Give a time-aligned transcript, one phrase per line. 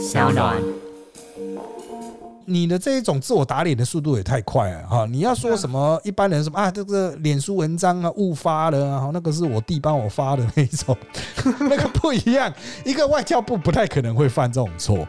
[0.00, 0.56] 小暖。
[2.46, 5.06] 你的这一种自我打脸的速度也太快了哈！
[5.06, 10.96] 你要说什么一般人什么啊，这个脸书文章啊误发了啊，那个是我弟帮我发的那一种，
[11.60, 12.50] 那个不一样。
[12.84, 15.06] 一个外交部不太可能会犯这种错。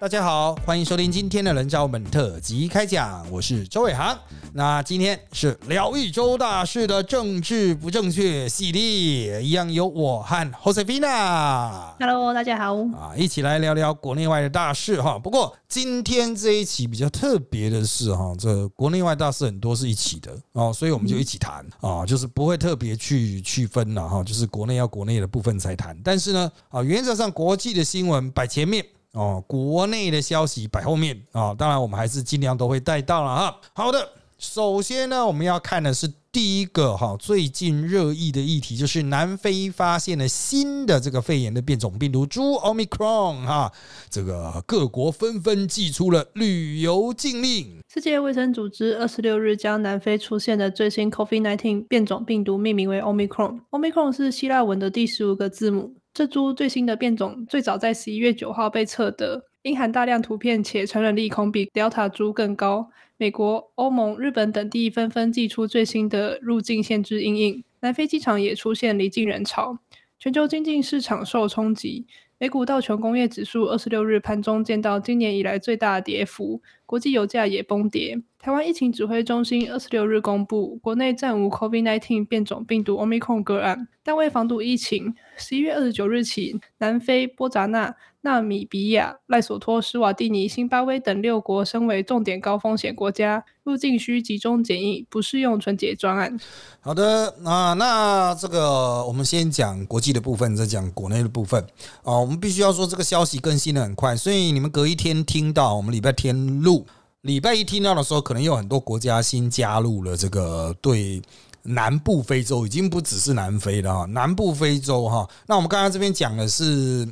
[0.00, 4.16] 大家好，欢迎收听今天的人教本特辑开讲，我是周伟航。
[4.52, 11.96] 那今天是疗愈周大事的政治不正确系列，一样有我和 Josefina。
[11.98, 12.76] Hello，大家好。
[12.96, 15.18] 啊，一起来聊聊国内外的大事哈。
[15.18, 26.00] 不过今天这一期比较特别的是哈，这国内外大事很多是一起的哦，所以我们就一起谈啊，就是不会特别去区分了哈，就是国内要国内的部分才谈。
[26.04, 28.86] 但是呢，啊，原则上国际的新闻摆前面。
[29.18, 33.60] 哦，国内的消息摆后面啊，当然我们还是尽量都会带到了哈。
[33.74, 34.08] 好的，
[34.38, 43.72] 首先呢，我们要看的是第一个哈，最近热议的议题就是南非发现了新的这个肺炎的变种病毒株 Omicron 哈，
[44.08, 47.80] 这个各国纷纷寄出了旅游禁令。
[47.92, 53.62] 世界卫生组织二十六日将南非出现的最新 COVID-19 变种病毒命名为 Omicron。
[53.70, 55.94] Omicron 是希腊文的第十五个字母。
[56.18, 62.90] 这株最新的变种最早在十一月九号被测得，因含大量图片且传染力恐比 Delta 株更高。
[63.18, 69.78] 美国、欧盟、日本等地纷纷祭出最新的入境限制阴影，南非机场也出现离境人潮，
[70.18, 72.04] 全球经济市场受冲击。
[72.38, 78.20] 美股道琼工业指数二十六日盘中见到今年以来最大的跌幅，国际油价也崩跌。
[78.40, 96.38] 台湾疫情指挥中心二十六日公布，国内暂无 COVID-19 变种病毒 Omicron 个案，但为防堵疫情，十一月二十九日起，南非、波扎纳、纳米比亚、赖索托、施瓦蒂尼、辛巴威等六国升为重点高风险国家，入境需集中检疫，不适用春节专案。
[96.78, 101.60] 好的，啊，那这个我们先讲国际的部分，再讲国内的部分。
[102.04, 106.86] 哦，我们必须要说这个消息更新的很快，所以你们隔一天听到，我们礼拜天录。
[107.22, 111.20] 礼拜一听到的时候，可能有很多国家新加入了这个对
[111.62, 115.28] 南部非洲，已经不只是南非了哈，南部非洲哈。
[115.46, 117.06] 那我们刚刚这边讲的是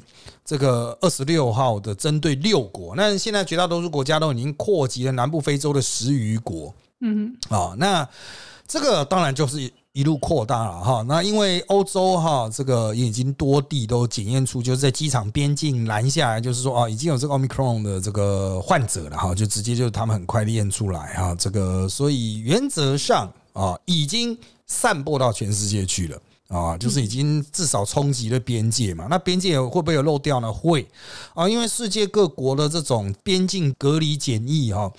[0.44, 6.72] 这个二十六号的针对六国，那现在绝大多数国家都已经扩及了南部非洲的十余国。
[7.00, 8.08] 嗯，啊，那
[8.66, 9.72] 这个当然就是。
[9.96, 24.36] 一路扩大了哈，那因为欧洲哈这个也已经多地都检验出，就是在机场边境拦下来，就是说啊已经有这个 omicron 的这个患者了哈，就直接就他们很快验出来哈，这个所以原则上啊已经
[24.66, 29.06] 散播到全世界去了啊，就是已经至少冲击了边界嘛。
[29.08, 30.52] 那边界会不会有漏掉呢？
[30.52, 30.86] 会
[31.32, 34.92] 啊，因为世界各国的这种边境隔离检疫哈。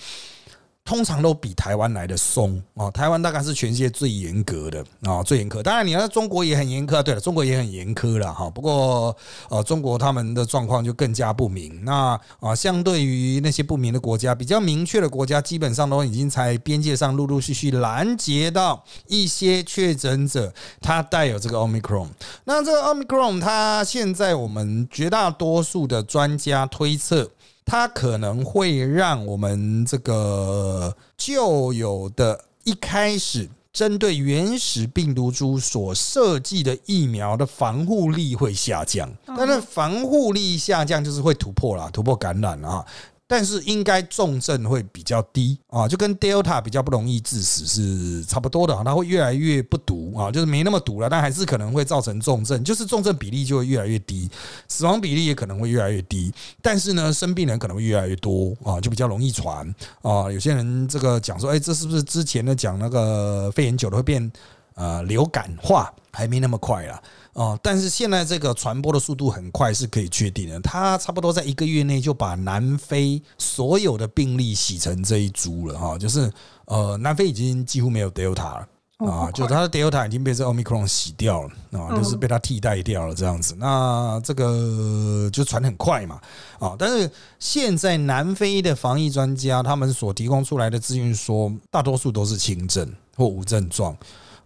[0.88, 5.62] 通常都比台湾来的松啊，台湾大概是全世界最严格的啊，最严苛。
[5.62, 8.50] 当然，你要中国也很严苛，对了，中国也很严苛了哈。
[8.50, 9.14] 不过，
[9.50, 11.84] 呃，中国他们的状况就更加不明。
[11.84, 22.08] 那啊，相对于那些不明的国家，比较明确的国家，基本上都已经在边界上陆陆续续拦截到一些确诊者，他带有这个 omicron。
[22.46, 27.30] 那这个 omicron，它现在我们绝大多数的专家推测。
[27.70, 42.86] 它可能会让我们这个旧有的一开始针对原始病毒株所设计的疫苗的防护力会下降，但是防护力下降就是会突破了，突破感染了哈。
[43.28, 54.30] 但是应该重症会比较低啊，就跟 Delta 比较不容易致死是差不多的啊，它会越来越不毒啊，就是没那么毒了，但还是可能会造成重症，就是重症比例就会越来越低，
[54.70, 59.68] 死亡比例也可能会越来越低，但是呢，生病人可能会越来越多啊，就比较容易传
[60.02, 60.32] 啊。
[60.32, 64.32] 有些人这个讲说，哎，这是不是之前的讲那个肺炎久了会变
[64.76, 67.04] 呃流感化，还没那么快了。
[67.38, 70.60] 哦，但是现在这个传播的速度很快，是可以确定的。
[70.62, 76.34] 它差不多在一个月内就把南非所有的病例洗成这一株了哈，就是
[76.66, 78.68] 呃，南非已经几乎没有 Delta 了
[78.98, 83.56] 啊，就它的 Delta 已经被这 Omicron 洗掉了啊，就是被它替代掉了这样子。
[83.60, 86.20] 那这个就传很快嘛
[86.58, 87.08] 啊，但是
[87.38, 93.96] 现在南非的防疫专家他们所提供出来的资讯说，大多数都是轻症或无症状。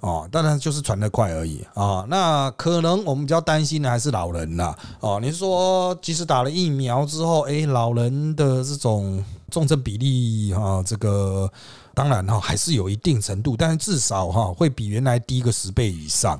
[0.02, 2.06] 哦，当然就是传得快而已啊。
[2.10, 4.78] 那可能我们比较担心的还是老人啦。
[5.00, 11.50] 哦，你说即使打了疫苗之后，诶，老人的这种重症比例哈，这个
[11.94, 16.40] 当然哈还是有一定程度，但是至少哈会比原来低个十倍以上。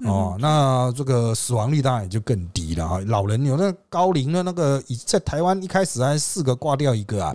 [0.00, 3.00] 哦，那这个死亡率当然也就更低了哈。
[3.06, 7.34] 老人有那高龄的那个，在台湾一开始还四个挂掉一个啊，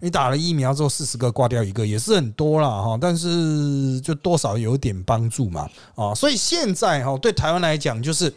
[0.00, 6.14] 你打了疫苗之后四十个挂掉一个也是很多了哈，但是就多少有点帮助嘛啊。
[6.14, 8.32] 所以现在哈对台湾来讲就是。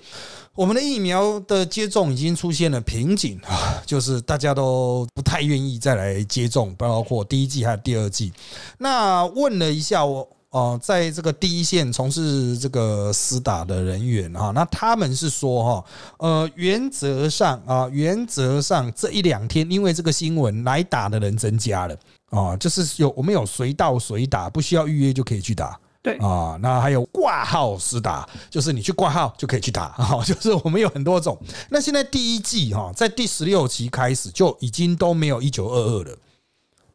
[0.56, 8.32] 我们的疫苗的接种已经出现了瓶颈啊，就是大家都不太愿意再来接种，包括第一季还有第二季。
[8.78, 10.26] 那问了一下我。
[10.56, 15.86] 哦，在这个第一线从事这个私打的人员哈，那他们是说哈，
[16.20, 21.98] 呃，原则上啊，原则上这一两天因为这个新闻来打的人增加了
[22.30, 25.78] 啊，就是有我们有随到随打，不需要预约就可以去打。
[26.02, 31.38] 对啊，那还有挂号私打，就是你去挂号就可以去打 啊，就是我们有很多种。
[31.70, 36.18] 那现在第一季哈，在第十六期开始就已经都没有一九二二了，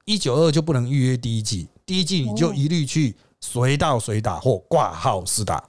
[0.07, 3.15] 一九二就不能预约第一季，第一季你就一律去。
[3.41, 5.65] 随到随打或挂号私打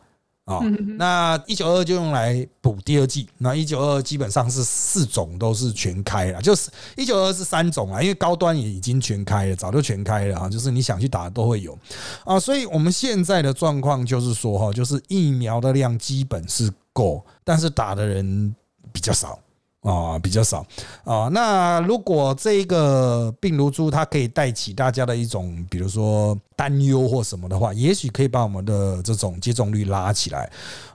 [0.46, 0.60] 啊，
[0.98, 3.30] 那一九二就用来补第二剂。
[3.38, 11.78] 那一九二基本上是四种都是全开了，就是一九二是三种啊，因为高端也已经全开了，早就全开了啊，就是你想去打都会有
[12.26, 12.40] 啊。
[12.40, 18.54] 所以我们现在的状况就是说哈，就是疫苗的量基本是够，但是打的人
[18.92, 19.40] 比较少。
[19.82, 20.66] 啊，比较少
[21.04, 21.28] 啊。
[21.32, 30.48] 那如果这个病毒株它可以带起大家的一种，比如说担忧或什么的话，也许可以把我们的这种接种率拉起来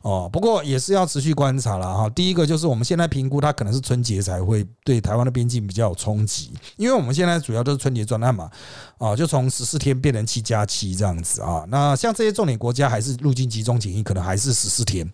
[0.02, 0.30] 哦。
[0.32, 2.08] 不过也是要持续观察了哈。
[2.10, 8.48] 第一个就是我们现在评估它可能是春节才会对台湾的边境比较有冲击，因为我们现在主要都是春节专案嘛，
[8.98, 11.64] 啊，就从十四天变成七加七这样子啊。
[11.68, 15.10] 那像这些重点国家还是入境集中检疫，可能还是十四天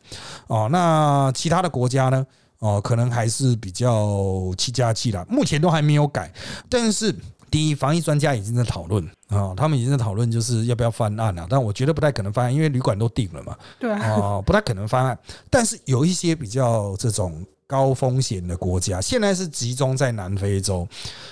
[0.48, 0.68] 哦。
[0.70, 2.26] 那其他的国家呢？
[2.62, 6.32] 哦，可能还是比较七加七啦，目前都还没有改。
[6.68, 7.12] 但是，
[7.50, 11.44] 第一，防疫专家已经在讨论啊，他们已经在讨论就是要不要翻案了。
[11.50, 13.56] 但我觉得不太可能翻案，因为旅馆都定了嘛。
[13.80, 15.18] 对啊，不太可能翻案。
[15.50, 20.86] 但是有一些比较这种高风险的国家，现在是集中在南非洲。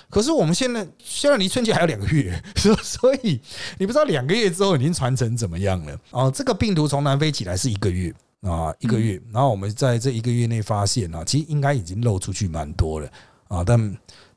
[0.09, 3.41] 可是我们现在现在离春节还有两个月， 所所以
[3.79, 5.97] 你不知道两个月之后已经传承怎么样了。
[6.11, 8.12] 哦，这个病毒从南非起来是一个月。
[8.43, 13.09] 啊，一个月，然后我们在这一个月内发现啊，其实应该已经漏出去蛮多了
[13.49, 13.63] 啊。
[13.63, 13.79] 但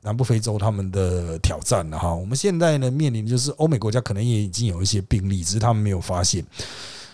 [0.02, 6.44] 南部非洲他们的挑战了哈，我们现在呢面临就是欧美国家可能也已经有一些病例，只是他们没有发现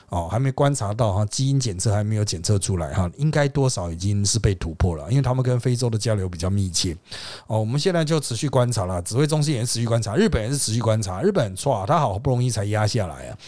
[0.08, 6.96] 哦，还没观察到哈，基因检测还没有检测出来哈，应该多少已经是被突破了，因为他们跟非洲的交流比较密切
[7.46, 7.60] 哦。
[7.60, 13.38] 我们现在就持续观察了，指挥中心也是持续观察，日本也是持续观察，日本错，他好不容易才压下来啊。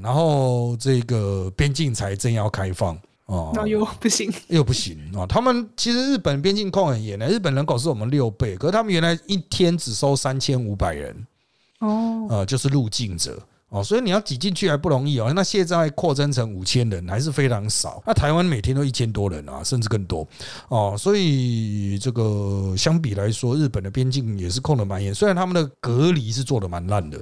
[0.00, 5.26] 然后这个边境才正要开放哦，那又不行，又不行啊！
[5.26, 11.26] 他们其实日本边境控很严的，日本人口是我们六倍，可是他们原来一天只收三千五百人
[11.78, 15.32] 哦，呃，就是入境者哦，所以你要挤进去还不容易哦。
[15.32, 20.26] 那现在扩增成五千人还是非常少，那台湾每天都一千多人啊，甚至更多
[20.68, 27.20] 哦，所以这个相比来说，日本的边境也是控的蛮严，虽然他们的隔离是做的蛮烂的。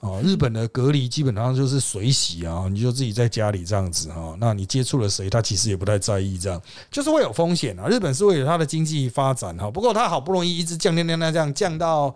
[0.00, 7.88] 哦，日本的隔离基本上就是水洗啊，你就自己在家里这样子哈，那你接触了谁，他其实也不太在意，这样就是会有风险啊。
[7.88, 12.14] 日本是为了它的经济发展哈，不过它好不容易一直降降降降降降到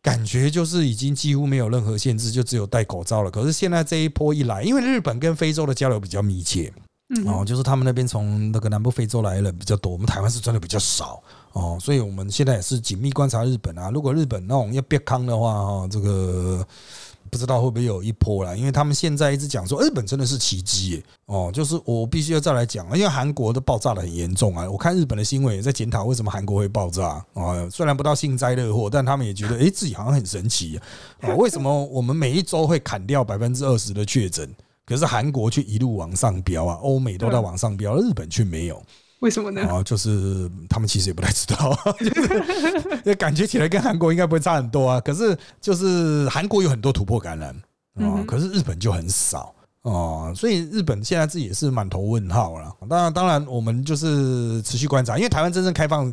[0.00, 3.30] 感觉就是已经几乎没有任何限制，就只有戴口罩了。
[3.32, 6.72] 可是现在这一波一来，因为日本跟非洲的交流比较密切，
[7.26, 11.20] 哦，就是他们那边从那个南部非洲来的人比较多，我们台湾是真的比较少
[11.52, 13.90] 哦，所以我们现在也是紧密观察日本啊。
[13.90, 16.64] 如果日本那种要憋康的话哈，这个。
[17.34, 24.70] 不知道会不会有一波啦，因为他们现在一直讲说日本真的是奇迹哦，就是我必须要再来讲因为韩国都爆炸的很严重啊。
[24.70, 30.80] 我看日本的新闻也在检讨为什么韩国会爆炸啊，虽然不到幸灾乐祸，但他们也觉得哎自己好像很神奇
[31.22, 31.34] 啊。
[31.34, 34.48] 为什么我们每一周会砍掉百分之二十的确诊，
[34.86, 38.80] 可是韩国却一路往上飙啊，欧美都在往上飙，日本却没有。
[39.24, 39.62] 为什么呢？
[39.62, 41.74] 啊，就是他们其实也不太知道，
[43.02, 45.00] 就是感觉起来跟韩国应该不会差很多啊。
[45.00, 47.48] 可是就是韩国有很多突破感染
[47.94, 52.70] 啊，可是日本就很少啊，所以日本现在自己也是满头问号了。
[52.86, 56.12] 当然，当然我们就是持续观察，因为台湾真正开放，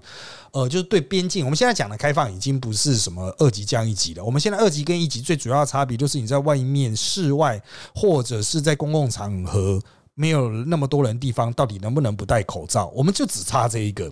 [0.53, 4.23] 呃，就是对边境，我们现在讲的开放已经不是什么二级降一级了。
[4.23, 7.61] 我们现在二级跟一级最主要的差别就是你在外面室外
[7.93, 9.81] 或者是在公共场合。
[10.21, 12.85] 没有那么多人地方，到底能不能不戴口罩？
[12.93, 14.11] 我们就只差这一个。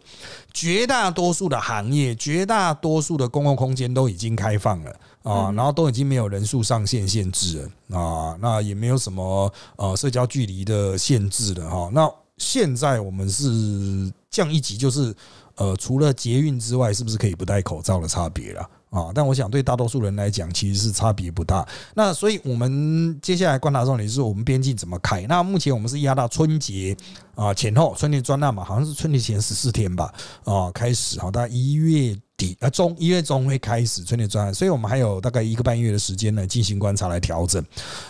[0.51, 11.91] 绝大多数的行业，绝大多数的公共空间都已经开放了啊，然后都已经没有人数上限限制了啊，那也没有什么呃社交距离的限制了哈。
[11.93, 15.13] 那现在我们是降一级，就是
[15.57, 18.67] 呃除了捷运之外，是不是可以不戴口罩的差别了？
[18.89, 21.67] 啊，但我想对大多数人来讲，其实是差别不大。
[21.93, 25.21] 那所以我们接下来观察重点是我们边境怎么开。
[25.29, 26.95] 那目前我们是压到春节
[27.35, 37.61] 啊前后，春节专案嘛，好像是春节前十四天吧啊开始哈，大概一月底啊中一月中会开始春节专案，所以我们还有大概一个半月的时间呢进行观察来调整。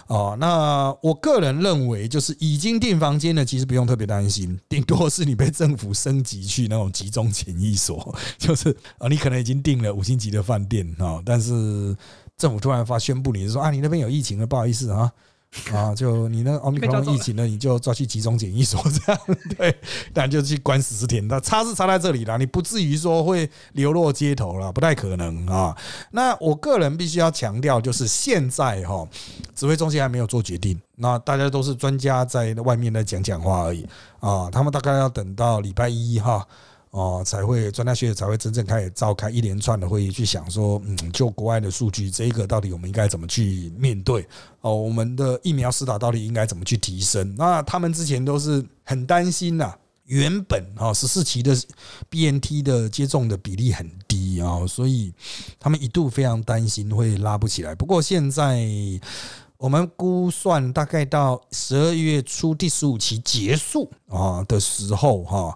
[0.06, 8.70] 哦，那我个人认为，就是已经订房间的，其实不用特别担心，顶多是你被政府升级去那种集中检疫所， 就是
[9.00, 11.98] 啊，你可能已经订了五星级的饭店啊，但是
[12.38, 15.12] 政府突然发宣布你是说啊，你那边有疫情了，不好意思啊。
[15.74, 19.22] 啊，就你那奥密克戎疫情呢，你就抓去集中检疫所这样，
[19.58, 19.76] 对，
[20.14, 21.28] 但就去关十四天。
[21.28, 25.76] 那差是差在这里了，你不至于说会流落街头了，不太可能啊。
[26.12, 29.08] 那我个人必须要强调，就是现在哈，
[29.56, 33.88] 指挥中心还没有做决定，那大家都是专家在外面在讲讲话而已
[34.20, 34.50] 啊。
[34.52, 36.48] 他们大概要等到礼拜一哈。
[36.92, 44.28] 哦，才会专家学者才会真正开始召开一连串的会议，去想说，嗯，就国外的数据，这一个到底我们应该怎么去面对？
[44.62, 47.36] 哦，我们的疫苗施打到底应该怎么去提升？
[47.38, 49.72] 那他们之前都是很担心呐，
[50.06, 51.56] 原本啊十四期的
[52.10, 55.14] BNT 的接种的比例很低啊，所以
[55.60, 57.76] 他们一度非常担心会拉不起来。
[57.76, 58.68] 不过现在
[59.58, 65.56] 我们估算，大概到十二月初第十五期结束啊的时候，哈。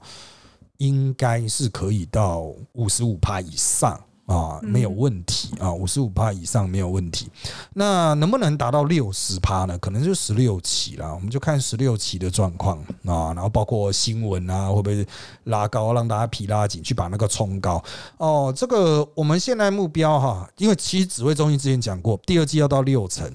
[0.77, 3.99] 应该是可以到五十五趴以上。
[4.25, 7.29] 啊，没有问题啊，五十五趴以上没有问题。
[7.73, 9.77] 那能不能达到六十趴呢？
[9.79, 13.33] 可能就十六期了，我们就看十六期的状况啊。
[13.33, 15.05] 然后包括新闻啊，会不会
[15.45, 17.83] 拉高，让大家皮拉紧，去把那个冲高？
[18.17, 23.29] 哦，这个我们现在目标哈，因为其实指挥中心之前讲过，第二季要到六成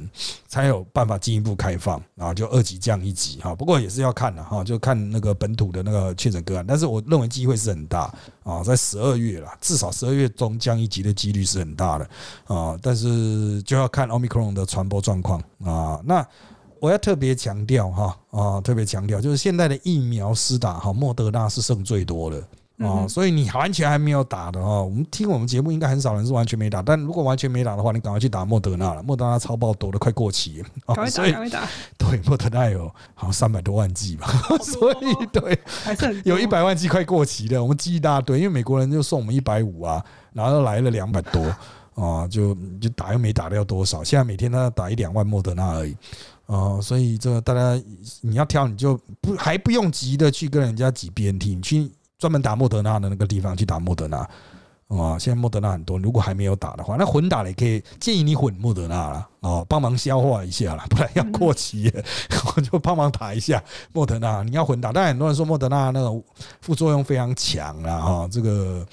[0.47, 3.55] 才有办法进一步开放，然后就二级降一级哈。
[3.55, 6.65] 不过也是要看的哈，就看那个本土的那个确诊个案。
[6.67, 8.13] 但是我认为机会是很大
[8.49, 10.79] 啊，在十二月啦，至少十二月中降。
[10.79, 12.09] 一级的几率是很大的
[12.47, 16.01] 啊，但是就要看奥密克戎的传播状况啊。
[16.05, 16.25] 那
[16.79, 22.41] 我要特别强调哈啊，特别强调就是现在的疫苗施打哈，莫德纳是剩最多的
[22.79, 31.69] 啊，所以你完全还没有打的哦，我们听我们节目应该很少人是完全没打，但如果完全没打的话，你赶快去打莫德纳了，莫德纳超爆多的，快过期了，赶快打，赶快打。
[31.99, 34.29] 对，莫德纳有好像三百多万剂吧，
[34.63, 40.05] 所以对，还是有一百万剂快过期了，我们寄一大堆，因为美国人就送我们一百五啊。
[40.33, 41.43] 然后来了两百多
[41.97, 45.97] 啊，就就打又没打掉多少，现在每天他打一两万莫德纳而已
[46.47, 47.83] 哦，所以这个大家
[48.21, 54.19] 你要挑你就不还不用急的去跟人家挤 BNT，你去专门打莫德纳的那个地方去打莫德纳
[54.89, 55.19] 啊。
[55.19, 61.93] 现在莫德纳很多，如果还没有打的话，那混打也可以建议你混莫德纳了哦，帮忙消化一下了， 不然要过期，
[62.55, 64.43] 我 就帮忙打一下莫德纳。
[64.43, 66.23] 你要混打，但很多人说莫德纳那个
[66.61, 68.87] 副作用非常强啊，哈，这个。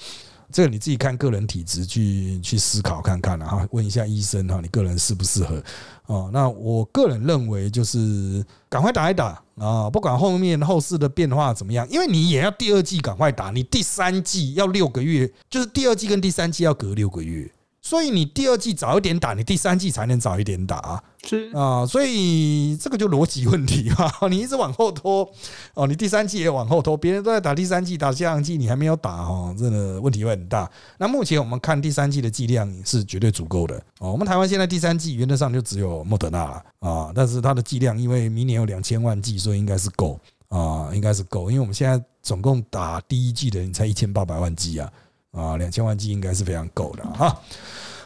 [0.52, 5.62] 这个你自己看个人体质去去思考看看然后问一下医生哈，你个人适不适合
[6.06, 6.30] 哦？
[6.32, 17.50] 那我个人认为就是赶快打一打啊，不管后面后市的变化怎么样，因为你也要第二季赶快打，你第三季要六个月，就是第二季跟第三季要隔六个月。
[17.86, 25.30] 所以你第二季早一点打，你第三季才能早一点打，是啊，所以这个就逻辑问题哈， 你一直往后拖，
[25.74, 30.68] 哦，你第三季也往后拖，别人都在打第三季、打下阳季，你还没有打哦，真的问题会很大。
[30.98, 44.92] 那目前我们看第三季的剂量是绝对足够的哦，我们台湾现在第三季原则上就只有莫德纳了啊，但是它的剂量因为明年有两千万剂，所以应该是够啊，应该是够，因为我们现在总共打第一季的人才一千八百万剂啊。
[45.36, 47.40] 啊，两千万剂应该是非常够的哈。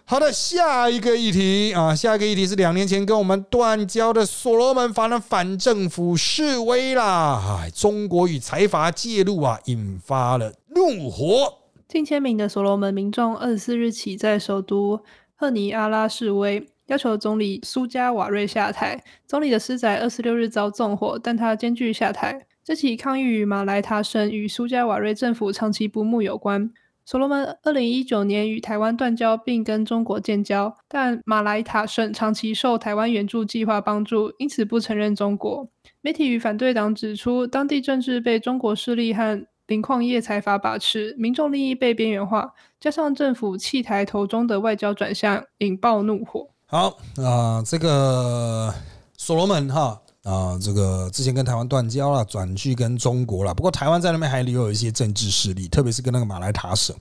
[0.05, 11.59] 好的，下一个议题啊，下一个议题是两年前跟我们断交的所罗门发了反政府示威啦，中国与财阀介入啊，引发了怒火。
[11.87, 15.01] 近千名的所罗门民众二十四日起在首都
[15.37, 19.01] 赫尼阿拉示威，要求总理苏加瓦瑞下台。
[19.29, 22.47] 总理的私宅二十六日遭纵火，但他坚拒下台。
[22.65, 26.71] 这起抗议与马来他省与苏加瓦瑞政府长期不睦有关。
[27.11, 35.67] 所罗门二零一九年与台湾断交，并跟中国建交，但马来塔省长期受台湾援助计划帮助，因此不承认中国。
[36.03, 46.47] 媒体与反对党指出，当地政治被中国势力和磷矿业财阀把持，民众利益被边缘化，加上政府弃台投中的外交转向，引爆怒火。
[46.67, 48.73] 好啊，这个
[49.17, 50.01] 所罗门哈。
[50.23, 53.55] 啊，这个之前跟台湾断交了，转去跟中国了。
[53.55, 56.95] 不过台湾在那边还留有一些政治势力，特别是跟那个马来塔省。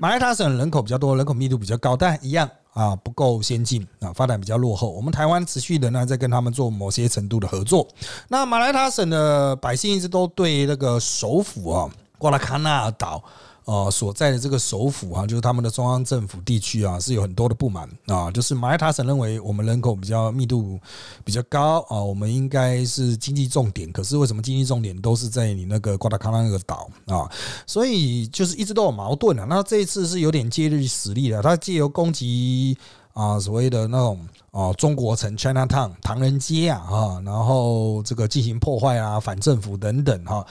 [0.00, 4.90] 马来塔省人口比较多，人口密度比较高，但一样啊不够先进啊，发展比较落后。
[4.90, 7.88] 我们台湾持续的呢在跟他们做某些程度的合作。
[8.28, 11.90] 那马来塔省的百姓一直都对那个首府啊。
[12.18, 13.24] 瓜拉卡纳岛。
[13.70, 18.28] 呃，所在的这个首府啊，就是他们的中央政府地区啊，是有很多的不满啊。
[18.28, 20.76] 就是马来塔省认为我们人口比较密度
[21.24, 23.92] 比较高啊，我们应该是经济重点。
[23.92, 27.30] 可是为什么经济重点都是在你那个瓜达康纳那个岛啊？
[27.64, 29.46] 所以就是一直都有矛盾啊。
[29.48, 32.76] 那这一次是有点借力实力的，他借由攻击
[33.20, 34.18] 啊所谓的那种
[34.50, 40.46] 啊中国城 China Town 唐人街啊哈，然后这个进行破坏啊，反政府等等哈。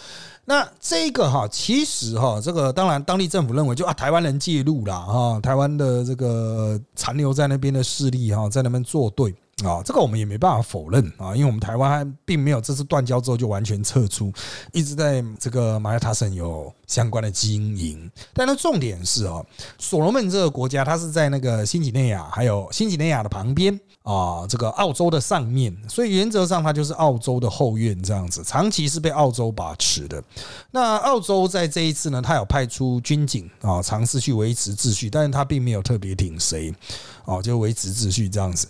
[0.45, 9.33] 那这个哈，其实哈，这个当然当地政府认为就啊，台湾人介入了哈，台湾的这个残留在那边的势力哈，在那边作对。
[9.65, 14.31] 啊，这个我们也没办法否认啊，因为我们台湾并没有这次断交之后就完全撤出，
[14.71, 18.09] 一直在这个马来塔省有相关的经营。
[18.33, 19.45] 但是重点是哦，
[19.77, 30.23] 所罗门这个国家它是在那个新几内亚还有新几内亚的旁边啊，这个澳洲的上面，所以原则上它就是澳洲的后院这样子，长期是被澳洲把持的。
[30.71, 36.73] 那澳洲在这一次呢，它有派出军警啊，尝试去维持秩序，但是它并没有特别挺谁
[37.25, 38.67] 啊，就维持秩序这样子。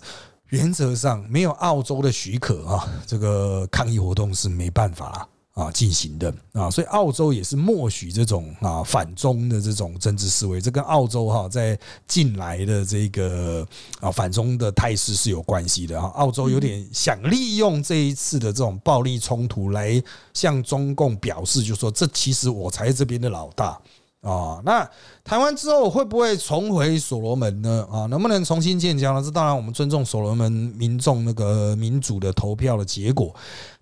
[0.50, 13.66] 原则上没有澳洲的许可啊，这个抗议活动是没办法啊进行的啊，所以澳洲也是默许这种啊反中的这种政治思维，这跟澳洲哈在近来的这个
[14.00, 16.08] 啊反中的态势是有关系的啊。
[16.16, 20.02] 澳洲有点想利用这一次的这种暴力冲突来
[20.34, 23.80] 向中共表示，就说这其实我才是这边的老大。
[24.22, 24.86] 啊，那
[25.24, 27.86] 台湾之后会不会重回所罗门呢？
[27.90, 29.22] 啊，能不能重新建交呢？
[29.22, 33.34] 这当然我们尊重所罗门民众那个民主的投票的结果，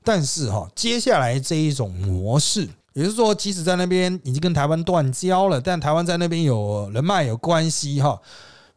[0.05, 8.21] 但是哈，接下来这一种模式，也就是说，即使在那边已经跟台湾断交了，但台湾在那边有人脉有关系哈。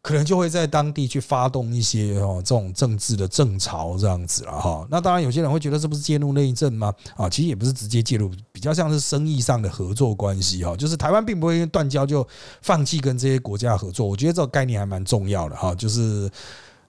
[0.02, 4.86] 可能就会在当地去发动一些哦这种政治的政潮这样子了哈。
[4.90, 6.92] 那当然有些人会觉得这不是介入内政吗？
[7.16, 10.76] 啊，其实也不是直接介入，比较像是生意上的合作关系哈。
[10.76, 12.26] 就是台湾并不会因为断交就
[12.62, 14.06] 放弃跟这些国家合作。
[14.06, 16.28] 我觉得这个概念还蛮重要的哈，就是。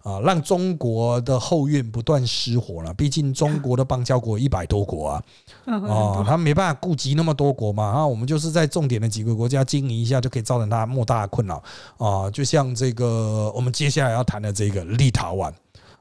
[0.03, 2.93] 啊，让中国的后院不断失火了。
[2.93, 5.23] 毕竟中国的邦交国一百多国啊，
[5.65, 7.83] 哦，他没办法顾及那么多国嘛。
[7.83, 11.63] 啊，我们就是在重点的几个国家经营一下，就可以造成他莫大的困扰
[11.97, 12.29] 啊。
[12.29, 15.51] 就像这个，我们接下来要谈的这个立陶宛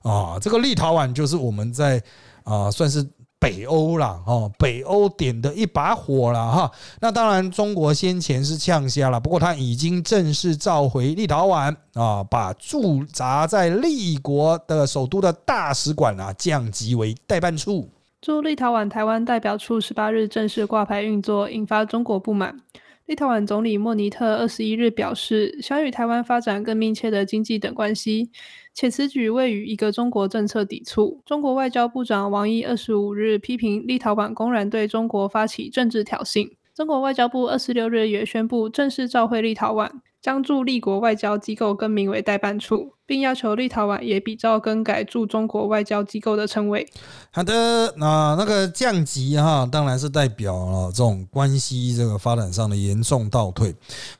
[0.02, 2.02] 啊，这个立陶宛就是我们在
[2.44, 3.08] 啊，算是。
[3.42, 6.70] 北欧啦，哦，北欧点的一把火了哈。
[7.00, 17.90] 那当然，中国先前是呛瞎了，不过他已经正式召回立陶宛啊，把驻扎在立国的首都的大使馆啊降级为代办处。
[18.20, 22.56] 驻立陶宛台湾代表处十八日正式挂牌运作，引发中国不满。
[23.06, 28.30] 立陶宛总理莫尼特二十一日表示，想与台湾发展更密切的经济等关系。
[28.74, 31.22] 且此举未与一个中国政策抵触。
[31.24, 36.50] 中国外交部长王毅二十五日批评立陶宛公然对中国发起政治挑衅。
[36.74, 39.90] 中国外交部二十六日也宣布正式召回立陶宛，
[40.22, 42.94] 将驻立国外交机构更名为代办处。
[43.12, 46.88] 并要求立陶宛也比照更改驻中国外交机构的称谓。
[47.30, 53.74] 好的，那那个降级哈，当然是代表了这种关系这个发展上的严重倒退，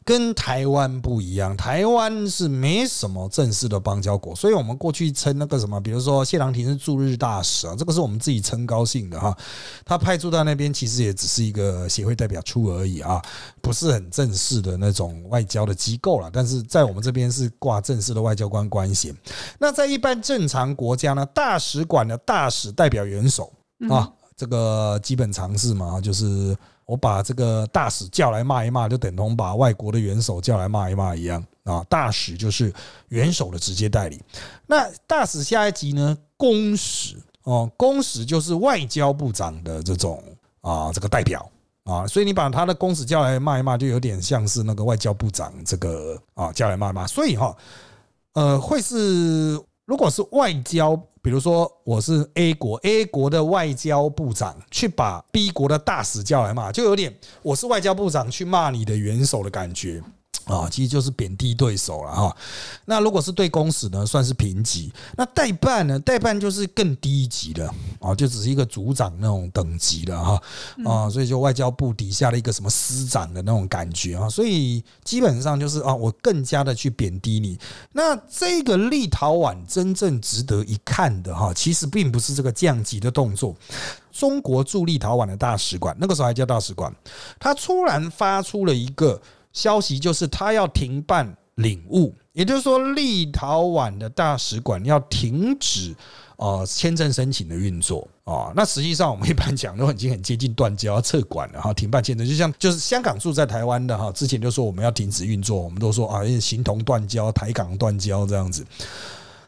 [0.05, 1.57] 跟台湾不一样。
[1.57, 9.35] 台湾是没什么正式的邦交国，所以我们过去称那个什么，比如说谢长廷是驻日大使啊，这个是我们自己称高兴的哈。
[9.87, 13.23] 他派驻到那边其实也只是一个协会代表处而已啊，
[13.63, 16.29] 不是很正式的那种外交的机构了。
[16.31, 18.82] 但是在我们这边是挂正式的外交官官。
[18.83, 19.15] 关系。
[19.59, 23.53] 那在一般正常国家呢，大使馆的大使代表元首
[23.89, 31.85] 啊，这个基本常识嘛，就是我把这个大使叫来骂一骂，就等同把外国的元首叫来骂一骂一样啊。
[31.89, 32.73] 大使就是
[33.11, 34.21] 元首的直接代理。
[34.67, 40.21] 那大使下一级呢，公使哦，公使就是外交部长的这种
[40.61, 41.49] 啊，这个代表
[41.85, 47.07] 啊，所以你把他的公使叫来骂一骂，就有点像是那个外交部长这个啊叫来骂一骂。
[47.07, 47.57] 所以哈。
[48.35, 60.03] 呃，会是如果是外交，比如说我是 A 国，A 国的外交部长去把 B 国的大使叫来骂，就有点我是外交部长去骂你的元首的感觉。
[60.47, 62.37] 啊，其实就是贬低对手了哈。
[62.85, 64.93] 那如果是对公使呢，算是平级。
[65.17, 65.99] 那代办呢？
[66.01, 70.43] 代办就是更低级的啊，就只是一个组长那种等级的哈
[70.85, 74.29] 啊，所以就外交部底下的一个什么司长的那种感觉啊。
[74.29, 77.57] 所以基本上就是啊，我更加的去贬低你。
[77.93, 83.55] 那这个立陶宛真正值得一看的哈，其实并不是这个降级的动作。
[84.11, 86.93] 中国驻立陶宛的大使馆，那个时候还叫大使馆，
[87.39, 89.21] 他突然发出了一个。
[89.53, 95.95] 消息就是他要停办领悟，也就是说，立陶宛的大使馆要停止
[96.37, 98.51] 呃签证申请的运作啊。
[98.57, 108.67] 那实际上我们一般讲都已经很接近断交、要撤管了哈，停办签证，就像就是香港住在台湾的哈，之前就说我们要停止运作，我们都说啊，形同断交、台港断交这样子。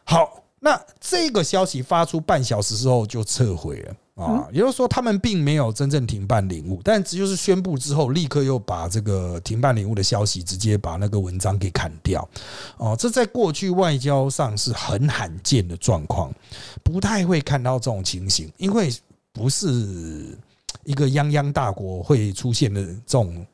[0.05, 3.95] 好，那这个消息发出半小时之后就撤回了。
[4.14, 12.29] 啊，也就是说，他们并没有真正停办领悟，但只就是宣布之后，立刻又把这个停办领悟的消息直接把那个文章给砍掉。
[12.77, 16.33] 哦，这在过去外交上是很罕见的状况，
[16.85, 18.88] 不太会看到这种情形，因为
[19.33, 20.38] 不是
[20.85, 23.44] 一个泱泱大国会出现的这种。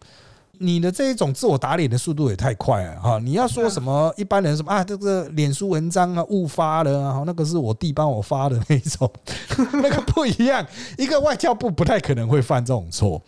[0.62, 3.18] 你的这一种自我打脸的速度也太快了哈！
[3.18, 9.10] 你要说什么一般人什么啊，这个脸书文章啊误发了啊，那个是我弟帮我发的那种，
[9.82, 10.64] 那个不一样。
[10.98, 13.20] 一个外交部不太可能会犯这种错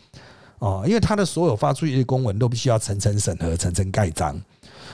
[0.59, 4.39] 啊，因为他的所有发出去的公文都必须要层层审核、层层盖章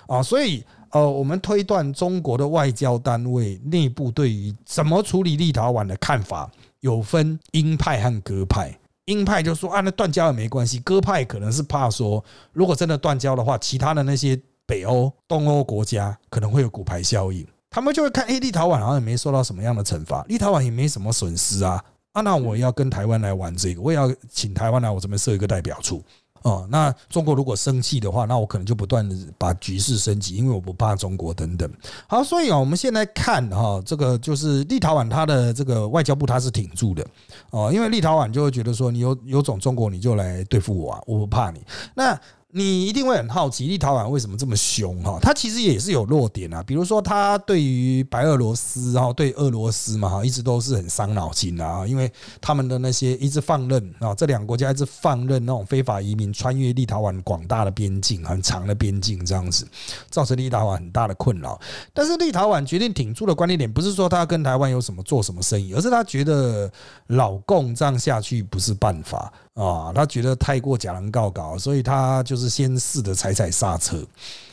[0.07, 6.49] 啊，所以呃，我们推断中国的外交单位内部对于怎么处理立陶宛的看法
[6.81, 8.73] 有分鹰派和鸽派。
[9.09, 10.79] 鹰派就说啊，那断交也没关系。
[10.81, 21.83] 鸽派可能是怕说，如果真的断交的话，其他的那些北欧、东欧国家可能会有骨牌效应，他们就会看，哎，立陶宛好像也没受到什么样的惩罚，立陶宛也没什么损失啊。
[22.13, 26.03] 啊，那我要跟台湾来玩这个，我也要请台湾来我这边设一个代表处。
[26.43, 31.71] 哦，那中国如果生气的话，那我可能就不断的把局势升级，因为我不怕中国等等。
[32.07, 37.05] 好，所以啊，我们现在看哈，这个就是立陶宛它的这个外交部它是挺住的
[37.51, 41.61] 哦，因为立陶宛就会觉得说，你有有种中国你就来对付我啊，我不怕你。
[41.95, 42.19] 那
[42.51, 45.19] 你一定会很好奇，立陶宛为什么这么凶哈？
[45.21, 59.69] 它其实也是有弱点啊，比如说它对于白俄罗斯哈，对俄罗斯嘛哈，一直都是很伤脑筋的啊，因为他们的那些一直放任啊，这两个国家一直放任那种非法移民穿越立陶宛广大的边境，很长的边境这样子，
[60.09, 61.61] 造成立陶宛很大的困扰。
[61.93, 66.73] 但是立陶宛决定挺住的关键点，不是说他跟台湾有什么做什么生意，而是他觉得
[67.09, 69.31] 老共这样下去不是办法。
[69.59, 74.07] 啊，他觉得太过假人告稿，所以他就是先试着踩踩刹车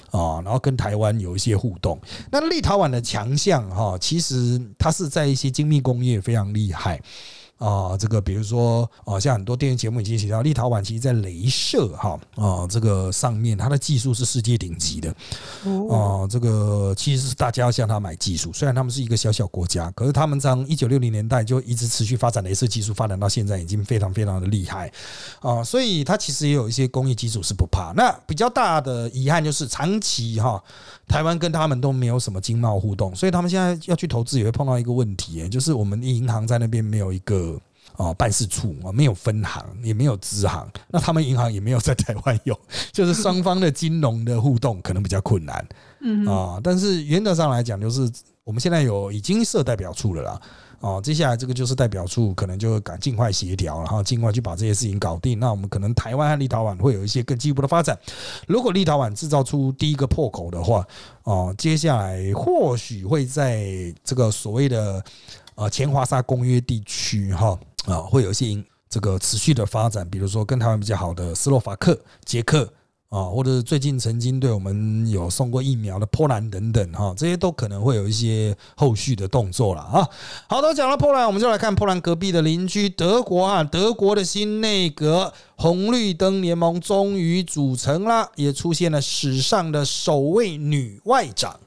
[0.10, 2.00] 啊，然后跟台湾有一些互动。
[2.32, 7.00] 那立陶宛的强项哈，其实它是在一些精密工业非常厉害。
[7.58, 15.16] 啊，这个比如说啊，像很多电视节目已经提到，立陶宛其实在镭射哈啊这个上面，它的技术是世界顶级的。
[15.64, 24.92] 哦，这个其实是大家要向他买技术，虽然他们是一个小小国家，可是他们从一九六零年代就一直持续发展镭射技术，发展到现在已经非常非常的厉害
[25.40, 27.94] 啊，所以它其实也有一些工业基础是不怕。
[27.96, 30.62] 那比较大的遗憾就是长期哈，
[31.08, 37.60] 台湾跟他们都没有什么经贸互动，所以他们现在要去投资也会碰到一个问题，就是我们银行在那边没有一个。
[37.98, 42.60] 啊，办事处啊，没有分行，也没有支行，那他们银行也没有在台湾有，
[42.92, 45.66] 就是双方的金融的互动可能比较困难，
[46.02, 48.12] 嗯啊，但是原则上来讲，就是
[48.44, 50.42] 我们现在有已经设代表处了啦，
[50.80, 55.40] 哦，接下来这个就是代表处可能就赶尽快协调，然后尽快去把这些事情搞定。
[55.40, 57.98] 那我们可能台湾和立陶宛会有一些更进一步的发展。
[58.48, 60.86] 如果立陶宛制造出第一个破口的话，
[61.24, 65.04] 哦，接下来或许会在这个所谓的
[65.56, 67.58] 呃前华沙公约地区哈。
[67.86, 72.68] 啊，会有一些这个持续的发展，比如说跟台湾比较好的斯洛伐克、捷克
[73.10, 80.08] 啊，或者最近曾经对我们有送过疫苗的波兰等等哈，这些都可能会有一些后续的动作了啊。
[80.48, 91.60] 好的，讲了波兰，我们就来看波兰隔壁的邻居德国啊，德国的新内阁红绿灯联盟终于组成了，也出现了史上的首位女外长。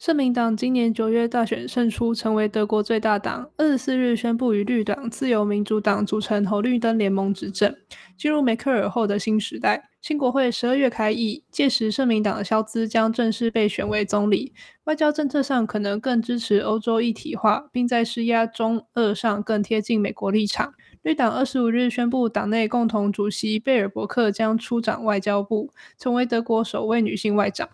[0.00, 3.50] 社民党今年九月大选胜出，成为德国最大党。
[3.58, 7.76] 二十四日宣布与绿党、自由民主党组成红绿灯联盟执政，
[8.16, 9.90] 进入梅克尔后的新时代。
[10.00, 14.54] 新国会十二月开议，届时社民党的肖兹将正式被选为总理。
[14.84, 20.72] 外交政策上可能更支持欧洲一体化，并在施压中俄上更贴近美国立场。
[21.02, 27.66] 绿党二十五日宣布，党内共同主席贝尔伯克将出掌外交部，成为德国首位女性外长。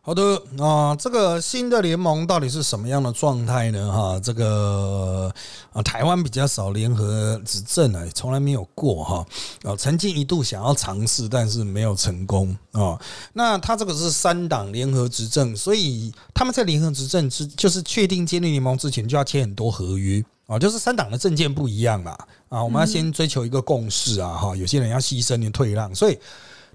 [0.00, 3.90] 好的啊，这个新的联盟到底是什么样的状态呢？
[3.90, 5.28] 哈，这个
[5.72, 9.26] 啊，台湾比较少联合执政啊，从来没有过哈。
[9.64, 12.96] 啊，曾经一度想要尝试，但是没有成功啊。
[13.32, 20.24] 那他这个是三党联合执政，所以他们在联合执政之，就是确定建立联盟之前，就要签很多合约。
[20.48, 26.18] 啊，就是三党的政见不一样啦，啊，我们要先追求一个共识啊，哈，有些人要牺牲、点退让，所以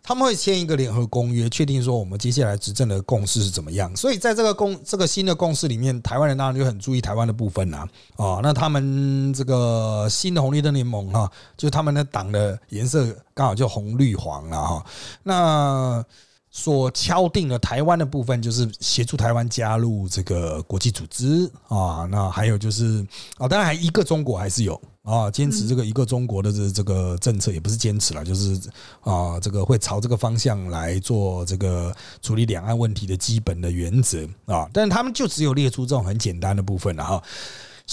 [0.04, 3.94] 他们会签一个联合公约，确定说我们接下来执政的共识是怎么样。
[3.96, 7.80] 所以在这个共这个新的共识里面，台湾人当然就很注意台湾的部分啦，
[8.16, 14.86] 啊，那他们这个新的红绿灯联盟哈，就是他们的党的颜色刚好就红绿黄了哈，
[15.24, 16.06] 那。
[16.56, 22.08] 所敲定的台湾的部分，就是协助台湾加入这个国际组织啊。
[22.12, 23.04] 那还有就是
[23.40, 28.54] 啊，当然还一个中国还是有啊，坚持这个一个中国的这这个政策，也不是坚持了，就是
[29.02, 34.70] 啊，这个会朝这个方向来做这个处理两岸问题的基本的原则啊。
[34.72, 37.24] 但他们就只有列出这种很简单的部分了哈。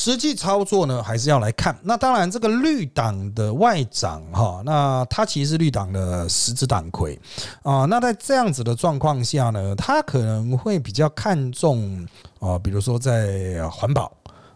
[0.00, 1.78] 实际操作呢，还是要来看。
[1.82, 7.20] 那当然，这个绿党的外长哈，那他其实是绿党的实质党魁
[7.62, 7.84] 啊。
[7.84, 12.08] 那在这样子的状况下呢，他可能会比较看重
[12.38, 14.10] 啊，比如说在环保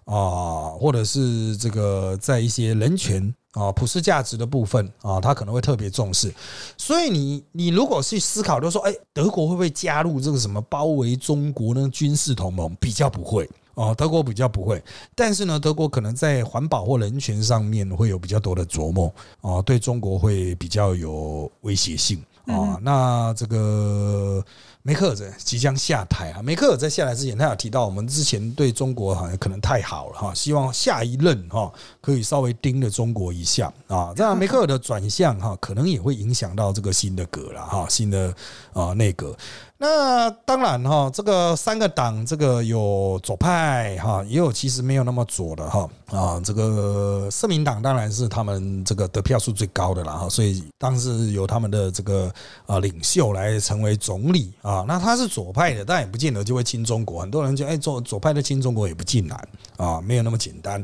[0.07, 6.33] 啊，或者是这个在一些人权啊、普世价值的部分啊，他可能会特别重视。
[6.79, 11.87] 所以你你如果去思考，就说，哎，德国会不会加入这个什么包围中国呢？
[11.93, 13.47] 军事同盟比较不会。
[13.75, 14.83] 哦，德国比较不会，
[15.15, 22.79] 但是呢，德国可能在环保或人权上面会有比较多的琢磨，哦，对中国会比较有威胁性啊。
[22.83, 24.45] 那这个
[24.83, 34.13] 梅克尔即将下台啊，梅克尔在下台之前，他有提到我们之前对中国好像可能太好了哈，希望下一任哈可以稍微盯着中国一下啊。
[34.15, 38.35] 这样梅克尔的转向哈，可能也会影响到这个新的格了哈，新的
[38.73, 39.37] 啊内阁。
[39.77, 46.41] 那当然哈，这个三个党，这个有左派哈，也有其实没有那么左的哈啊。
[46.45, 52.33] 这个社民党当然是他们这个得票数最高的了哈，所以当时由他们的这个
[52.67, 54.85] 啊领袖来成为总理啊。
[54.87, 57.21] 那他是左派的，但也不见得就会亲中国。
[57.21, 60.83] 很多人就哎左左派的亲中国也不尽然啊，没有那么简单。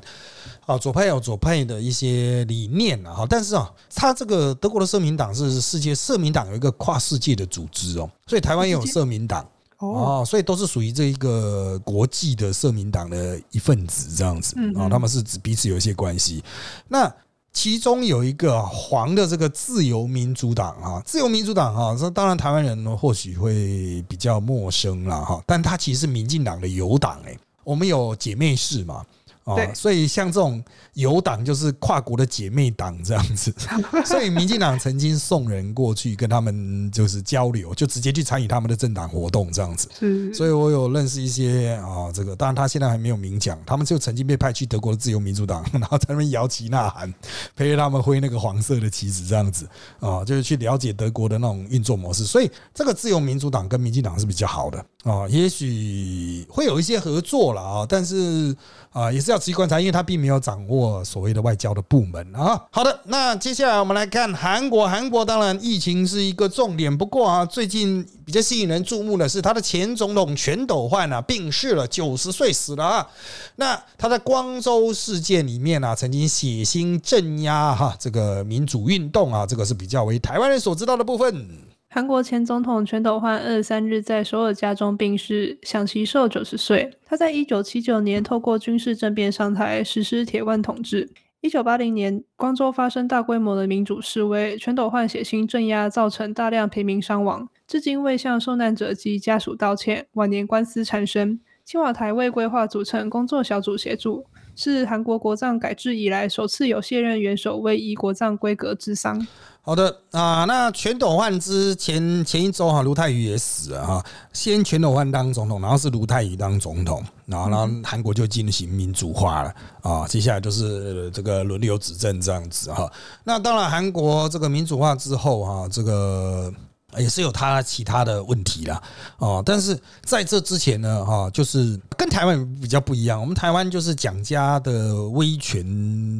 [0.66, 9.44] 啊，左派有左派的一些理念啊，哈，但是啊，他这个德国的社民党是世界社民党有一个跨世界的组织哦，所以台湾也有社民党
[9.78, 16.44] 哦，所以都是属于这一个国际的社民党的一份子这样子啊，他们是指彼此有一些关系。
[16.86, 17.12] 那
[17.52, 29.04] 其中有一个黄的这个自由民主党啊，自由民主党哈，这当然台湾人或许会比较陌生了哈，但它其实是民进党的友党哎，我们有姐妹市嘛。
[29.44, 30.62] 啊，所以像这种
[30.94, 33.52] 友党就是跨国的姐妹党这样子，
[34.04, 39.88] 所以民进党曾经送人过去跟他们就是交流，就直接去参与他们的政党活动这样子。
[40.32, 47.12] 所以我有认识一些啊，这个当然他现在还没有明讲，他们就曾经被派去德国的自由民主党，然后在那边摇旗呐喊，
[47.56, 49.66] 陪着他们挥那个黄色的旗子这样子。
[50.00, 52.24] 啊，就是去了解德国的那种运作模式。
[52.24, 54.84] 所以这个自由民主党跟民进党是比较好的。
[55.04, 58.54] 啊，也许会有一些合作了啊，但是
[58.92, 59.40] 啊，也是要。
[59.40, 62.62] 仔细观察，因为他并没有掌握所谓的外交的部门啊。
[62.70, 64.86] 好的，那接下来我们来看韩国。
[64.86, 73.08] 韩国当然疫情是一个重点，不过啊，最近比较吸引人注目的是他的前总统全斗焕啊病逝了，九十岁死了啊。
[73.56, 81.48] 那他在光州事件里面啊，曾经血腥镇压哈这个民主运动啊，这个是比较为台湾人所知道的部分。
[81.92, 86.88] 韩国前总统全斗焕二十三日在首尔家中病逝，享其寿九十岁。
[87.04, 91.10] 他在一九七九年透过军事政变上台，实施铁腕统治。
[91.40, 100.06] 一九八零年，光州发生大规模的民主示威，全斗焕血腥镇压，造成大量平民伤亡，至今未向受难者及家属道歉。
[100.12, 104.26] 晚年官司缠身，青瓦台未规划组成工作小组协助，
[104.62, 109.26] 是韩国国葬改制以来首次有卸任元首为移国葬规格治丧。
[109.62, 114.04] 好的啊，那全斗焕之前前一周哈，卢泰愚也死了哈。
[114.34, 120.06] 先全斗焕当总统，然后是卢泰愚当总统，然后然后韩国就进行民主化了啊。
[120.06, 122.92] 接下来就是这个轮流执政这样子哈。
[123.24, 126.52] 那当然，韩国这个民主化之后哈，这个。
[126.98, 128.82] 也是有他其他的问题啦，
[129.18, 133.20] 哦，但是在这之前呢，哈，就是跟台湾比较不一样。
[133.20, 135.64] 我们台湾就是蒋家的威权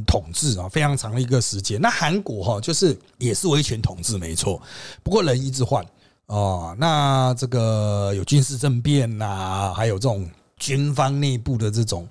[0.05, 1.81] 统治啊，非常长的一个时间。
[1.81, 4.61] 那韩国哈，就是也是威权统治，没错，
[5.03, 5.85] 不过人一直换
[6.27, 6.77] 哦。
[6.79, 12.07] 那这个有军事政变呐，还有这种军方内部的这种。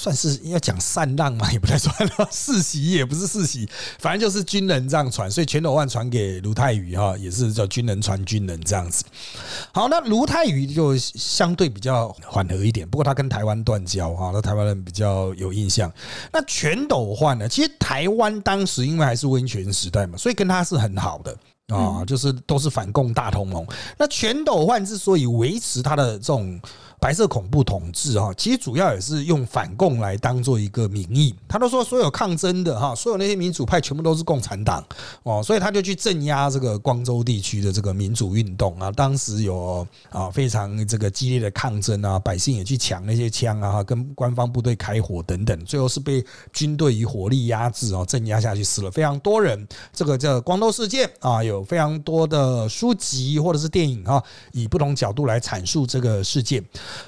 [0.00, 2.28] 算是要讲禅让嘛，也不太算了。
[2.32, 9.04] 世袭也不是世袭，反正就是军人这样传，所以全斗焕传给卢泰愚哈，也是叫军人传军人这样子。
[9.72, 15.92] 好，那卢泰愚就相对比较缓和一点，不过他跟台湾断交哈，那台湾人比较有印象。
[16.32, 21.36] 那全斗焕呢，其实台湾当时因为还是温泉时代嘛，所以跟他是很好的。
[21.70, 23.64] 啊，就是都是反共大同盟。
[23.96, 26.60] 那全斗焕之所以维持他的这种
[27.00, 31.34] 白色恐怖统治哈，其实主要也是用反共来当做一个名义。
[31.48, 34.84] 他都说所有抗争的哈，所有那些民主派全部都是共产党
[35.22, 38.92] 哦，所以他就去镇压这个光州地区的这个民主运动啊。
[38.92, 49.66] 当时有啊非常这个激烈的抗争啊，百姓也去抢那些枪啊，跟官方部队开火等等，最后是被军队以火力压制啊，镇压下去，死了非常多人。
[49.90, 56.62] 这个叫光州事件啊，有非常多的书籍或者是电影啊，以不同角度来阐述这个事件。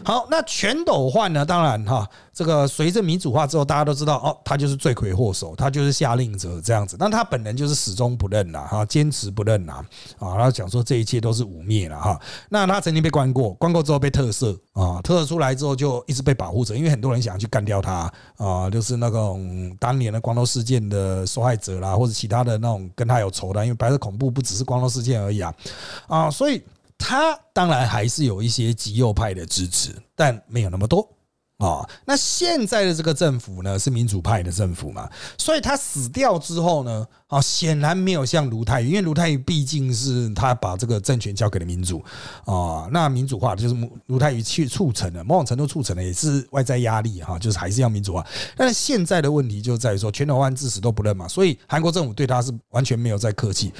[0.04, 1.44] 好，那全斗焕呢？
[1.44, 6.96] 当然哈，这个随着民主化之后，大家都知道哦，他就是罪魁祸首，他就是下令者这样子。
[6.98, 9.84] 但他本人就是始终不认呐，哈，坚持不认呐，
[10.18, 12.20] 啊，他讲说这一切都是污蔑了哈。
[12.48, 25.54] 那他曾经被关过，关过之后被特赦啊，特赦出来之后就一直被保护着，因为很多人想要去干掉他啊，就是那种当年的光头事件的受害者啦，或者其他的那种跟他有仇的，因为白色恐怖不只是光头事件而已啊，
[26.08, 26.62] 啊，所以。
[27.04, 31.06] 他当然还是有一些极右派的支持，但没有那么多
[31.58, 31.84] 啊。
[32.04, 35.10] 那现在的这个政府呢，是民主派的政府嘛？
[35.36, 42.00] 所以他死掉之后呢，啊，显然没有像卢泰愚，因为卢泰愚毕竟是他把这个政权交给了民主
[42.44, 42.88] 啊。
[42.92, 43.74] 那民主化就是
[44.06, 48.24] 卢泰愚去促成的，某种程度促成的也是外在压力哈，就是还是要民主化。
[48.56, 53.72] 但是现在的问题就在于说，全台湾至死都不认嘛，所以韩国政府对他是完全没有在客气，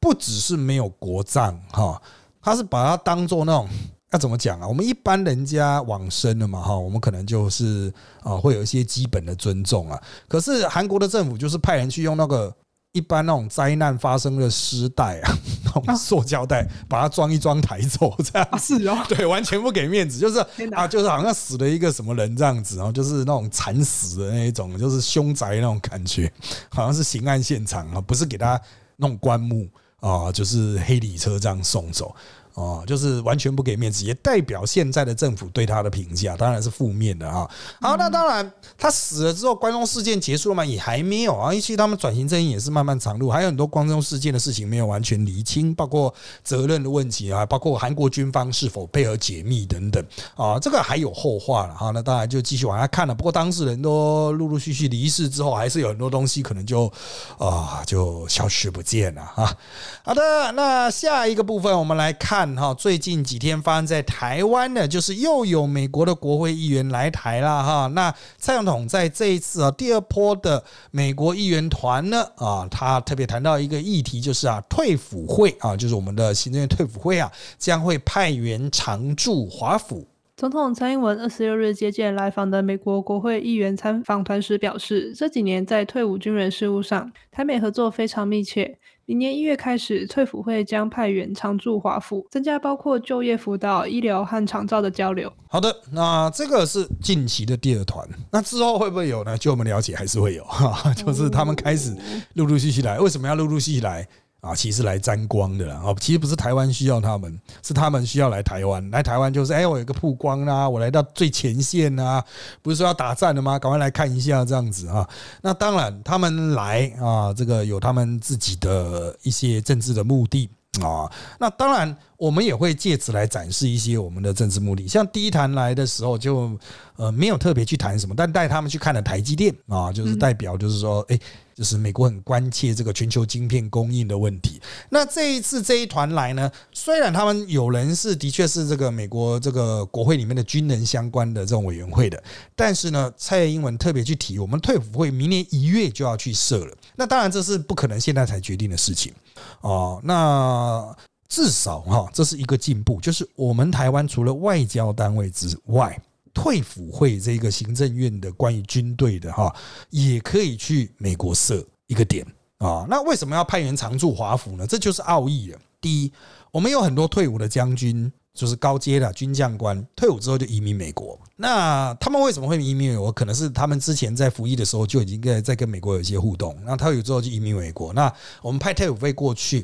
[0.00, 2.00] 不只是没有国葬哈。
[2.42, 3.68] 他是把它当做那种
[4.10, 4.68] 要怎么讲啊？
[4.68, 7.90] 我们一般人家往生了嘛，哈，我们可能就是
[8.22, 9.98] 啊，会有一些基本的尊重啊。
[10.28, 12.54] 可是韩国的政府就是派人去用那个
[12.92, 15.32] 一般那种灾难发生的尸袋啊，
[15.64, 20.38] 那种塑胶袋，把它装一装抬走，这样是哦， 对，完全不给面子，就是
[20.72, 26.30] 啊，就是好像死了一个什么人这样子，然后就是那种惨死的那一种，就是凶宅那种感觉，
[26.68, 28.60] 好像是刑案现场啊，不是给他
[28.96, 29.66] 弄棺木。
[30.02, 32.14] 啊，就是黑礼车这样送走。
[32.54, 37.48] 哦，就是完全不给面子，也代表现在的政府对他的评价当然是负面的啊。
[37.80, 40.62] 好，那当然他死了之后，关中事件结束了吗？
[40.62, 41.50] 也还没有啊。
[41.52, 46.12] 其实他们转型正义也是漫漫长路，还有很多关中事件的事情没有完全厘清，包括
[46.44, 50.04] 责任的问题啊，包括韩国军方是否配合解密等等
[50.36, 51.90] 啊，这个还有后话了哈。
[51.92, 53.14] 那当然就继续往下看了。
[53.14, 56.92] 不过当事人都陆陆续续离世之后，还是有很多东西可能就
[57.38, 59.56] 啊就消失不见了啊。
[60.04, 62.41] 好的，那下一个部分我们来看。
[62.56, 67.86] 哈，最近几天发生在台湾的，就是又有美国的国会议员来台了哈。
[67.94, 80.06] 那蔡总统在这一次啊，第二波的美国议员团呢啊，他特别谈到一个议题，就是啊，退辅会啊，就是我们的行政院退辅会啊，将会派员常驻华府。
[80.34, 88.78] 总统蔡英文二十六日接见来访的美国国会议员参访团时表示，这几年在退伍军人事务上，台美合作非常密切。
[89.04, 95.30] 明年一月开始，翠府会将派员常驻华府，增加包括就业辅导、医疗和长照的交流。
[95.48, 99.36] 好的，那这个是近期的第二团，那之后会不会有呢？
[99.36, 101.94] 据我们了解，还是会有，哈，就是他们开始
[102.34, 102.98] 陆陆续续来。
[103.00, 104.06] 为什么要陆陆续续来？
[104.42, 108.90] 啊，其实来沾光的啦，哦，其实不是台湾需要他们，是他们需要来台湾。
[108.90, 112.22] 来台湾就是，哎，我有个曝光啦，我来到最前线啊，
[112.60, 113.56] 不是说要打战的吗？
[113.56, 115.08] 赶快来看一下这样子啊。
[115.40, 120.50] 那当然，他们来啊，这个有他们自己的一些政治的目的。
[120.80, 121.04] 啊，
[121.38, 124.88] 那当然，我们也会借此来展示一些我们的政治目的。
[124.88, 126.50] 像第一谈来的时候，就
[126.96, 131.20] 呃没有特别去谈什么，但带他们去看了台积电啊，就是代表就是说，哎，
[131.54, 134.60] 就是美国很关切这个全球晶片供应的问题。
[134.88, 142.22] 那这一次这一团来呢，虽然他们有人是的确是这个美国这个国会里面的军人相关的这种委员会的，
[142.54, 146.76] 但是呢，蔡英文特别去提，我们退辅会明年一月就要去设了。
[146.96, 149.12] 那当然这是不可能现在才决定的事情。
[149.60, 150.94] 哦，那
[151.28, 155.98] 至少哈，这是一个进步，就是我们台湾除了外交单位之外，
[156.34, 159.54] 退辅会这个行政院的关于军队的哈，
[159.90, 162.26] 也可以去美国设一个点
[162.58, 162.86] 啊。
[162.88, 164.66] 那为什么要派员常驻华府呢？
[164.66, 165.58] 这就是奥义了。
[165.80, 166.12] 第一，
[166.50, 168.12] 我们有很多退伍的将军。
[168.34, 173.12] 就是高阶的军将官退伍之后就移民美国，那他们为什么会移民美国？
[173.12, 177.92] 可能是他们之前在服役的时候就已经在在跟美国有一些互动，那退伍之后就移民美国。
[177.92, 179.62] 那我们派退伍费过去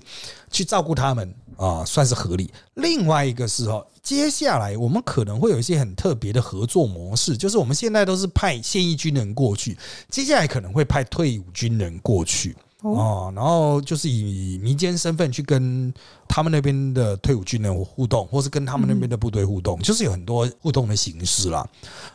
[0.51, 2.51] 去照顾他们啊，算是合理。
[2.75, 9.77] 另外一个是哦，接下来我们可能会有一些很特别的合作模式，就是我们现在都是派现役军人过去，
[10.09, 12.57] 接下来可能会派退伍军人过去。
[12.83, 15.93] 哦，然后就是以民间身份去跟
[16.29, 21.69] 他们那边的退伍军人互动，或是跟他们那边的部队互动，就是有很多互动的形式啦。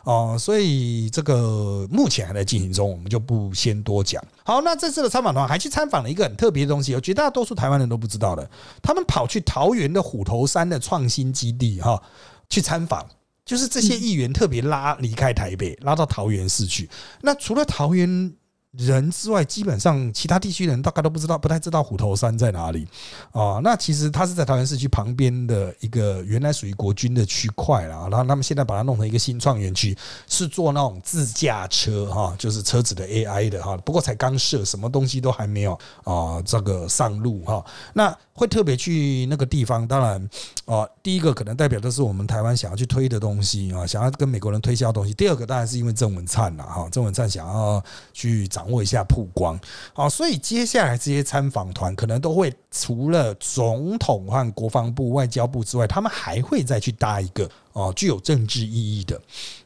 [0.04, 4.24] 哦，所以这个目前还在进行中，我们就不先多讲。
[4.42, 8.50] 好，那这次的参访团还去参访了一个很特别的东西，有绝大多数台湾人都不知道的，
[8.82, 12.02] 他们跑去桃园的虎头山的创新基地哈
[12.48, 13.06] 去参访。
[13.44, 16.88] 就是这些议员特别拉离开台北，拉到桃园市去。
[17.20, 18.34] 那除了桃园。
[18.76, 22.84] 人之外，基本上其他地区人大概都不知道，不太知道虎头山在哪里
[23.30, 23.60] 啊。
[23.62, 28.08] 那其实它是在桃园市区旁边的一个原来属于国军的区块啦。
[28.10, 33.76] 然后他们现在把它弄成一个新创园区，是做那种自驾车哈，就是车子的 AI 的哈。
[33.84, 37.64] 不过才刚设，什么东西都还没有啊，这个上路哈。
[37.92, 40.28] 那会特别去那个地方，当然
[40.64, 45.14] 啊，第一个可能代表的是我们台湾想要去推的东西啊，想要跟美国人推销东西。
[45.14, 47.80] 第二个当然是因为郑文灿了哈，郑文灿想要
[48.12, 48.63] 去找。
[48.64, 49.60] 掌握一下曝光，
[49.92, 59.20] 啊，所以接下来这些参访团可能都会除了总统和国防部、外交部之外，他们还会再去搭一个哦，具有政治意义的，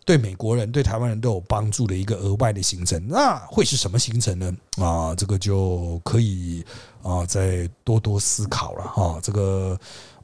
[0.05, 3.01] 对美国人、对台湾人都有帮助的一个额外的行程。
[3.07, 4.53] 那会是什么行程呢？
[4.79, 6.65] 啊，这个就可以
[7.05, 9.21] 啊，再多多思考了哈。
[9.23, 9.79] 这个。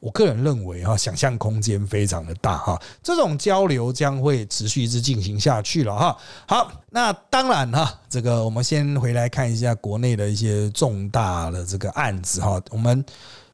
[0.05, 6.15] 我个人认为哈，想象空间非常的大哈，这种交流将会持续一直进行下去了哈。
[6.47, 12.61] 好，那当然哈，这个我们先回来看一下国内的一些重大的这个案子哈。
[12.69, 13.03] 我们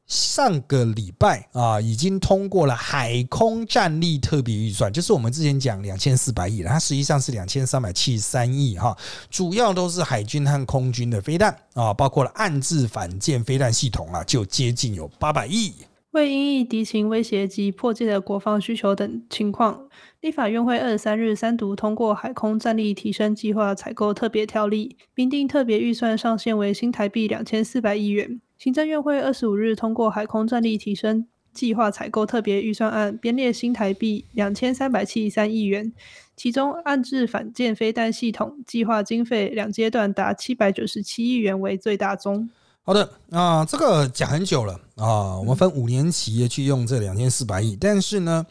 [0.06, 8.94] 上个礼拜啊，已经通过了海空战力特别预算，就是我们之前讲两千四百亿，它实际上是两千三百七十三亿哈，
[9.30, 15.72] 主要都是海军和空军的飞弹啊，包括了暗制反舰飞弹系统啊，就接近有八百亿。
[16.12, 19.88] 为因应敌情威胁及迫切的国防需求等情况，
[20.20, 28.38] 立法院会二十三日三读通过海空战力提升计划采购特别条例，并定特别预算上限为新台币两千四百亿元。
[28.58, 35.90] 行政院会二十五日通过海空战力提升计划采购特别预算案，编列新台币两千三百七十三亿元，
[36.36, 42.50] 其中暗制反舰飞弹系统计划经费两阶段达七百九十七亿元为最大宗。
[42.84, 48.44] 好的啊，这个讲很久了啊，我们分五年期去用这两千四百亿，但是呢，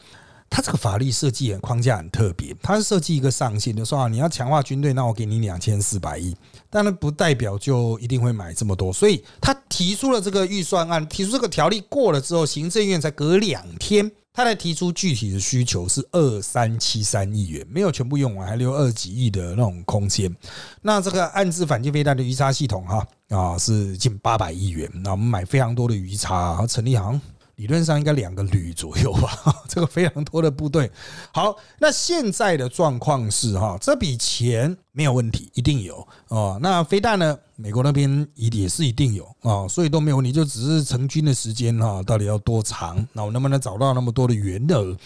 [0.49, 6.33] 它这个法律设计框架很特别，它是设计一个上限，就说啊，你要强化军队，那我给你两千四百亿，
[6.69, 14.09] 但然不代表就一定会买这么多，所以他提出了这个预算案，提出这个条例过了之后，行政院才隔两天。
[14.33, 20.33] 他来提出具体的需求是二三七三亿元，没有全部用完，还留二几亿的那种空间。
[20.81, 27.21] 那这个暗自反击飞弹的鱼叉系统哈啊是近八百亿元，那我们买非常多的鱼叉，然后成立好像。
[27.61, 29.37] 理论上应该两个旅左右吧，
[29.69, 30.89] 这个非常多的部队。
[31.31, 36.57] 好，那现在的状况是哈，这笔钱没有问题，一定有哦。
[36.59, 37.37] 那飞弹呢？
[37.57, 43.07] 美国那边也也是一定有啊，所以都没有问题，就只是成军的时间哈，到底要多长？
[43.13, 44.97] 那我能不能找到那么多的原额？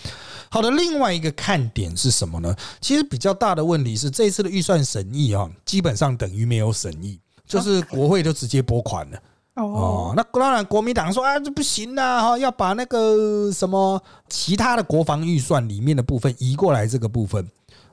[0.50, 2.56] 好的，另外一个看点是什么呢？
[2.80, 9.20] 其实比较大的问题是，这一次的预算审议啊，基本上等于没有审议，就是国会就直接拨款了。
[9.56, 17.46] 哦，那当然，国民党说啊，这不行啊，哈，要把那个什么其他的国防预算里面的部分移过来，这个部分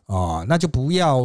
[0.06, 1.20] 啊，那就不要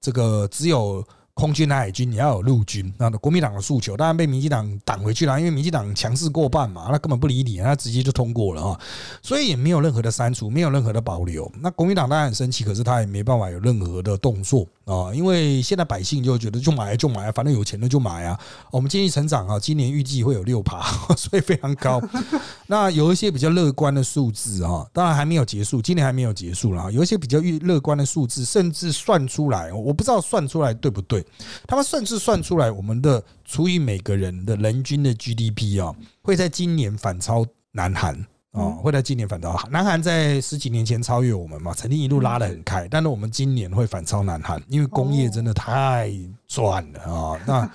[0.00, 1.04] 这个只有。
[1.34, 2.92] 空军、海军，你要有陆军。
[2.98, 8.80] 那国民党的诉求当然被民进党挡回去了，因为民进党强势过半嘛，那根本不理你，他直接就通过了啊，
[9.22, 11.50] 所以也没有任何的删除，没有任何的保留。
[11.60, 18.38] 那国民党当然很生气，可是他也没办法有任何的动作啊，因为现在百姓就觉得就买就买，反正有钱的就买啊。
[18.70, 20.82] 我们经济成长啊，今年预计会有六趴，
[21.16, 22.02] 所以非常高。
[22.66, 26.90] 那有一些比较乐观的数字啊，当然还没有结束，今年还没有结束了啊。
[26.90, 31.19] 有一些比较乐乐观的数字，甚至算出来，我不知道算出来对不对。
[31.66, 38.14] 他们甚至算出来，我们的除以每个人的人均的 GDP 啊，会在今年反超南韩
[38.52, 39.58] 啊，会在今年反超。
[39.70, 46.12] 南韩在十几年前超越我们嘛，曾经一路拉得很开，但是我们今年会反超南韩，因为工业真的太
[46.46, 47.70] 赚了啊，那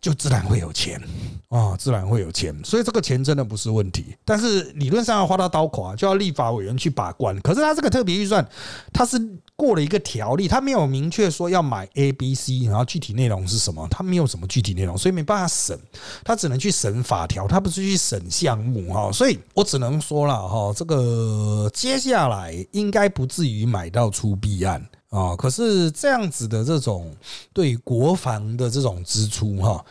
[0.00, 1.00] 就自然会有钱
[1.48, 4.16] 啊，自然会有钱，所以这个钱真的不是问题。
[4.24, 7.40] 但是理论上要花到刀口啊，就要立法委员去把关。
[7.40, 8.46] 可是他这个特别预算，
[8.92, 9.20] 他是。
[9.56, 15.78] 过了一个条例，他没有明确说要买 A、B、C，然后具体内容是什么，他没有什么具体内容，所以没办法审，
[16.22, 27.16] 他只能去审法条，他不是去审项目哈，所以我只能说了哈，这个接下来应该不至于买到出弊案啊，可是这样子的这种
[27.54, 29.82] 对国防的这种支出哈，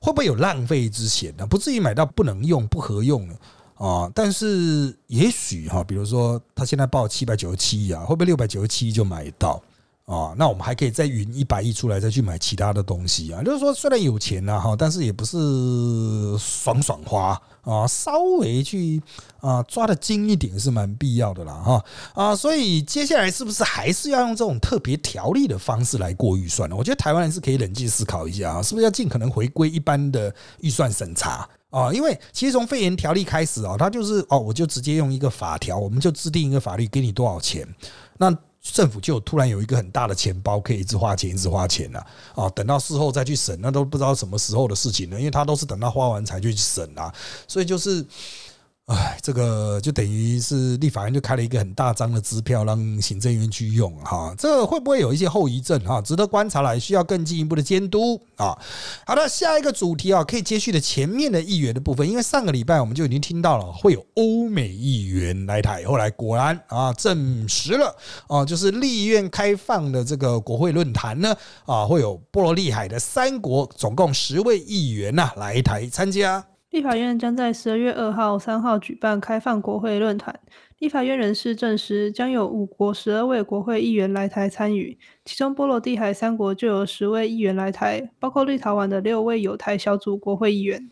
[0.00, 1.46] 会不会有浪费之嫌呢？
[1.46, 3.34] 不至于买到不能用、不合用的。
[3.82, 9.60] 啊，但是也许哈，比如说他现在报七百九十七亿啊，会不会六百九十七亿就买到
[10.04, 10.32] 啊？
[10.38, 13.42] 那我们还可以再匀一百亿出来，再去买其他的东西啊。
[13.42, 15.36] 就是说，虽然有钱呐哈，但是也不是
[16.38, 19.02] 爽爽花啊，稍微去
[19.40, 22.36] 啊抓的精一点是蛮必要的啦哈啊。
[22.36, 26.76] 所以接下来是不是还是要用这种特别条例的方式来过预算呢？
[26.76, 31.48] 我觉得台湾人是可以冷静思考一下啊，是不是要尽可能回归一般的预算审查？
[31.72, 37.66] 啊，因为其实从肺炎条例开始啊，它就是哦，我就直接用一个法条，我们就制定一个法律，给你多少钱，
[38.18, 42.48] 那政府就突然有一个很大的钱包，可以一直花钱，一直花钱了啊。
[42.50, 47.12] 等到事后再去审，那都不知道什么时候的事情了，因为他都是等到花完才去审啊，
[47.48, 48.06] 所以就是。
[48.92, 54.34] 哎，这个就等于是立法院就开了一个很大张的支票，让行政院去用哈。
[54.36, 55.98] 这会不会有一些后遗症哈？
[56.02, 58.54] 值得观察了，需要更进一步的监督啊。
[59.06, 71.34] 好的，下一个主题啊，可以接续的前面的议员的部分，因为上个礼拜我们就已经听到了会有欧美议员来台，后来果然啊证实了啊，就是立院开放的这个国会论坛呢
[71.64, 76.44] 啊，会有波罗的海的三国总共十位议员呐来台参加。
[76.72, 80.40] 立法院将在十二月二号、三号举办开放国会论坛。
[80.78, 90.82] 立法院人士证实，将有五国十二位国会议员来台参与，其中波罗的海三国就有十位议员来台，包括立陶宛的六位有台小组国会议员。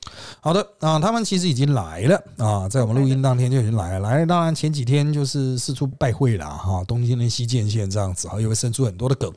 [0.40, 4.08] 好的啊，他们其实已经来了啊，在我们录音当天就已经来了。
[4.08, 9.32] 来，当然前几天就是四处拜会了哈，东京跟、西建线这样子，啊，又会生出很多的梗。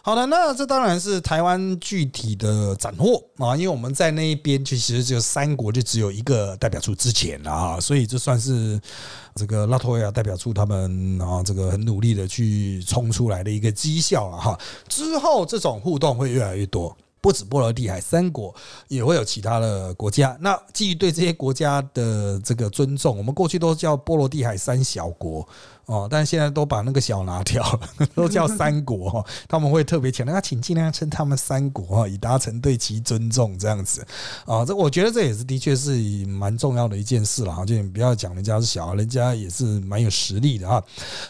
[0.00, 8.80] 好的，那这当然是台湾具体的斩获啊，因为我们在那一边其实就三国就只有一个代表处之前了啊，所以这算是。
[9.34, 14.58] 这个拉脱维亚代表处他们啊，这个很努力的去冲出来的一个绩效了哈。
[14.88, 18.54] 之后这种互动会越来越多，不止波罗的海三国，
[18.88, 20.36] 也会有其他的国家。
[20.40, 25.46] 那基于对这些国家的这个尊重，我们过去都叫波罗的海三小国。
[25.88, 29.24] 哦，但现在都把那个小拿掉了，都叫三国哈。
[29.48, 34.06] 他们会特别强调，请尽量称他们三国哈，以达成对其尊重这样子。
[34.44, 37.64] 啊，这我觉得这也是的确是蛮重要的一件事了哈。
[37.64, 40.84] 就你不要讲人家是小，人家也是蛮有实力的哈。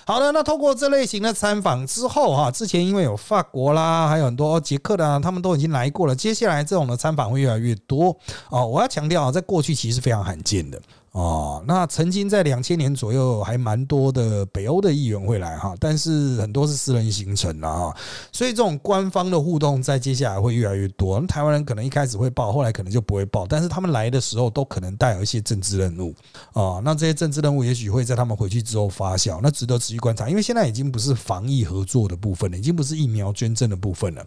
[0.05, 6.17] 好的，那透过这类型的参访之后哈，之前因为有法国啦，还有很多捷克的，他们都已经来过了。
[6.17, 8.11] 接下来这种的参访会越来越多
[8.51, 8.65] 啊。
[8.65, 10.83] 我要强调啊，在过去其实非常罕见的。
[11.13, 17.93] 哦，那曾经在两千年左右还蛮多的北欧的议员会来哈，但是很多是私人行程啊，
[18.31, 21.19] 所以这种官方的互动在接下来会越来越多。
[21.23, 26.15] 台湾人可能一开始会报，后来可能就不会报，但是他们来的时候都可能带有一些政治任务
[26.53, 26.81] 啊。
[26.85, 30.29] 那这些政治任务也许会在他们回去之后发酵，那值得持续观察。
[30.29, 34.25] 因为现在已经不是防疫合作的部分了，已经不是疫苗捐赠的部分了，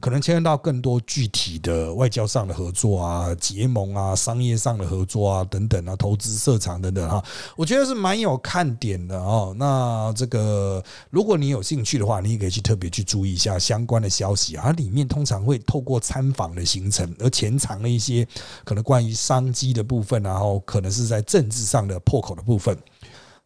[0.00, 6.23] 可能牵涉到更多具体的外交上的合作啊、结盟啊、商业上的合作啊等等啊、投资。
[6.30, 7.22] 设场等等哈，
[7.56, 9.54] 我觉得是蛮有看点的哦。
[9.58, 14.64] 那这个，如果你有兴趣的话，你也可以去特别去注意一下相关的消息啊。
[14.66, 18.26] 它里面通常会透过参访的行程，而潜藏了一些
[18.64, 22.76] 可能关于商机的部分，然后可能是在政治上的破口的部分。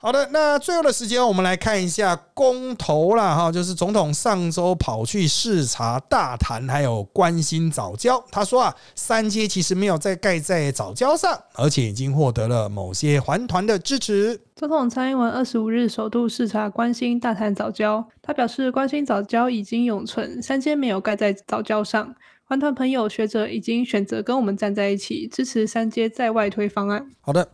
[0.01, 8.25] 好的，那最后的时间，我们来看一下公投啦哈，就是总统上周跑去视察大潭，还有关心早教。
[8.31, 14.41] 他说啊，三阶其实没有在盖在早教上，而且已经获得了某些环团的支持。
[14.55, 22.15] 总统蔡英文二十五日首度视察关心大潭早教，他表示关心早教已经永存，三阶没有盖在早教上。
[22.45, 27.11] 环团朋友学者已经选择跟我们站在一起，支持三阶在外推方案。
[27.21, 27.49] 好的。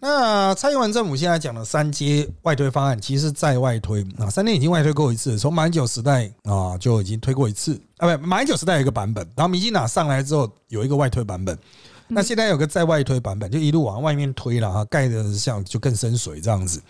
[0.00, 11.58] 那蔡英文政府现在讲的三阶外推方案，其实在外推啊，三年已经外推过一次，从马英九时代啊就已经推过一次啊，不，马英九时代有一个版本，然后民进党上来之后有一个外推版本，
[12.06, 16.80] 那现在有个在外推版本，就一路往外面推了哈，盖的像就更深水这样子。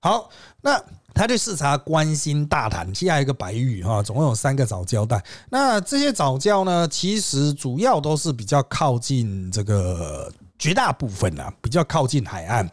[0.00, 0.28] 好，
[0.60, 0.82] 那
[1.14, 10.32] 他对视察关心大谈，下一个白玉哈，总共有三个早教带，那这些早教呢，其实主要都是比较靠近这个。
[10.58, 12.68] 绝大部分啊，比较靠近海岸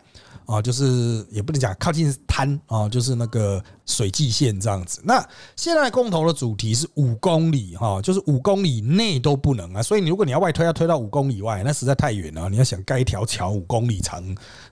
[0.45, 5.01] 啊，就是也不能讲靠近滩啊，就是那个水际线这样子。
[5.03, 9.81] 那现在公投的主题是五公里哈，就是五公里内都不能啊。
[9.81, 12.47] 所以你如果你要外推，要推到五公里外，那实在太远了。
[12.47, 14.23] 你要想盖一条桥五公里长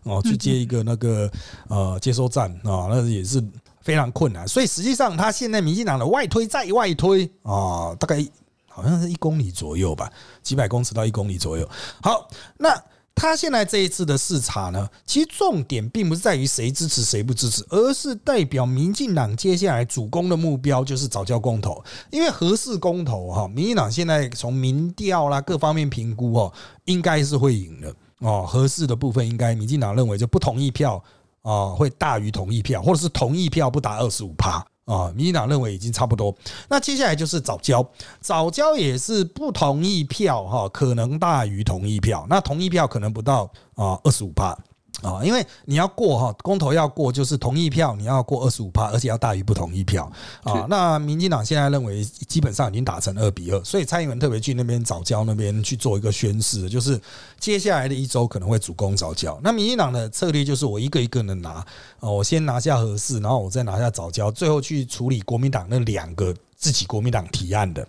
[0.04, 1.32] 哦，去接一个那个
[1.70, 3.44] 呃接收站啊，那也是
[3.82, 4.48] 非常困难。
[4.48, 8.24] 所以实际上，他现在民进党的外推再外推啊，大概
[8.68, 10.12] 好像是一公里左右吧，
[10.44, 11.68] 几百公尺到一公里左右。
[12.02, 12.80] 好，那。
[13.16, 21.82] 他现在这一次的视察呢，其实重点并不是在于谁支持谁不支持，而是代表民进党接下来主攻的目标就是早教公投。
[22.10, 26.54] 因为合适公投哈，民进党现在从民调啦各方面评估哦，
[26.86, 28.46] 应该是会赢的哦。
[28.48, 31.02] 合适的部分应该民进党认为就不同意票
[31.44, 34.66] 啊会大于同意票，或者是同意票不达二十五趴。
[34.86, 36.36] 啊，民进党认为已经差不多，
[36.68, 37.86] 那接下来就是早交，
[38.20, 44.58] 早交也是不同意票哈，可能大于同意票，那同意票可能不到啊二十五趴。
[45.04, 50.10] 啊，因为你要过哈公投要过，就是同意票你要过二十五趴，而且要大于不同意票
[50.44, 50.66] 啊。
[50.70, 57.00] 那民进党现在认为基本上已经打成二比二，所以蔡英文特别去那边早教那边去做一个宣誓，就是
[57.38, 59.38] 接下来的一周可能会主攻早教。
[59.44, 61.66] 那民进党的策略就是我一个一个的拿
[62.00, 67.86] 哦，我先拿下合适，然后我再拿下早教，最后去处理国民党那两个自己国民党提案的。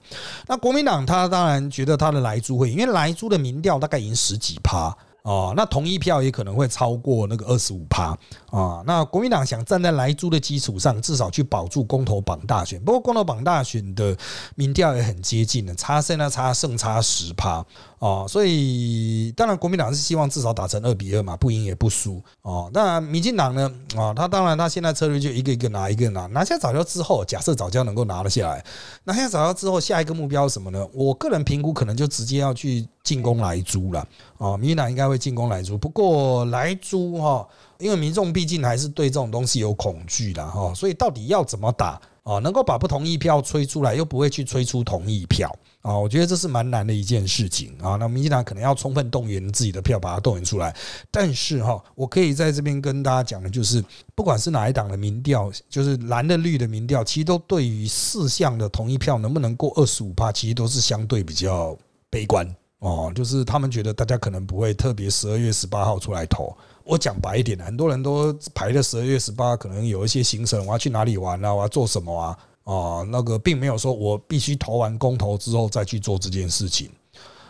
[0.49, 4.93] 那国民党他当然觉得他的莱猪会，因为莱猪的民调大概已经十几趴。
[5.25, 8.16] 哦，那同一票也可能会超过那个二十五趴
[8.51, 8.83] 啊。
[8.87, 12.79] 那国民党想站在莱猪的基础上，至少去保住公投榜大选。
[12.85, 14.14] 不过公投榜大选的
[14.55, 17.64] 民调也很接近的，差现在差胜差十趴
[18.05, 18.27] 哦。
[18.29, 22.71] 所以当然国民党是希望至少打成二比二嘛，不赢也不输哦。
[22.75, 23.71] 那民进党呢？
[23.97, 26.27] 啊，他当然他现在策略就一个一个拿，一个拿。
[26.27, 28.65] 拿下早教之后，假设早教能够拿了下来，
[29.05, 30.87] 拿下早教之后，下一个目标是什么呢？
[30.93, 34.07] 我个人评估可能就直接要去进攻莱猪了。
[34.39, 37.47] 哦，民进党应该会进攻莱猪，不过莱猪哈，
[37.79, 42.41] 因为民众毕竟还是对这种东西有恐惧的哈，所以到底要怎么打啊？
[42.41, 45.49] 能够把不同意票吹出来，又不会去吹出同意票
[45.83, 45.97] 啊？
[45.97, 47.95] 我觉得这是蛮难的一件事情啊。
[47.97, 50.75] 那民进党可能要充分动员自己的票，把它动员出来。
[51.11, 61.77] 但是哈，我可以在这边跟大家讲的，就是不管是哪一党的民调，就是蓝的绿的民调，其实都对于四项的同意票能不能过二十五趴，其实都是相对比较
[62.11, 62.45] 悲观。
[62.85, 66.55] 哦，就是他们觉得大家可能不会特别十二月十八号出来投。
[66.85, 72.39] 我讲白一点很多人都排了十二月十八，可能有一些行程，我要去哪里玩啊，我要做什么啊？
[72.64, 76.91] 哦，那个并没有说我必须投完公投之后再去做这件事情。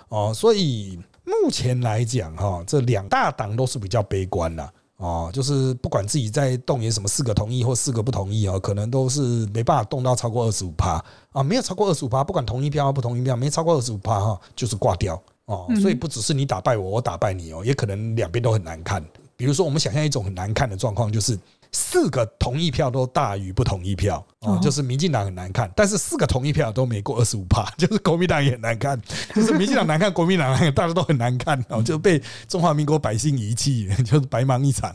[0.09, 4.72] 哦，所以目前来讲，哈，这两大党都是比较悲观的。
[4.97, 9.21] 哦，就是不管自己在动员什么四个同意或四个不同意哦，可能都是
[9.53, 15.67] 没办法动到超过二十五趴啊，没有超过二十五趴，不管同意票不同意票，没超过二十五趴哈，就是挂掉哦。
[15.81, 19.05] 所以不只是你打败我，我打败你哦，也可能两边都很难看。
[19.37, 21.39] 比如说，我们想象一种很难看的状况，就是。
[21.75, 29.01] 四个同意票都大于不同意票哦，就是民进党很难看，但是四个同意票都没过二十五趴， 就是国民党也很难看，
[29.35, 34.95] 就是民进党难看，国民党大家都很难看哦，就被中华民国百姓遗弃， 就是白忙一场，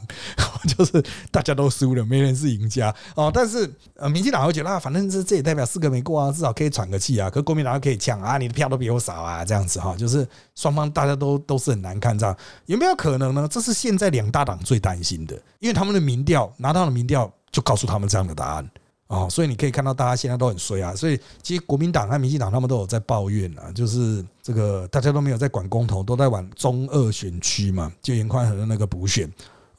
[0.78, 3.32] 就是大家都输了，没人是赢家哦。
[3.34, 7.30] 但是呃，民进党会觉得啊，反正这这也代表四个没过啊，至少可以喘个气啊。
[7.30, 12.36] 可国民党可以抢啊，你的票都比我少啊，这样子哈，就是双方大家都都是很难看，这样
[12.66, 13.48] 有没有可能呢？
[13.50, 18.70] 这是现在两大党最担心的，因为他们的民调拿到了民调，就告诉他们这样的答案
[19.08, 20.94] 啊，所以你可以看到大家现在都很衰啊。
[20.96, 29.28] 所以其实国民党和民进党他们都有在抱怨啊，就是这个大家都没有在管公投，都在玩中二选区嘛，就严宽和的那个补选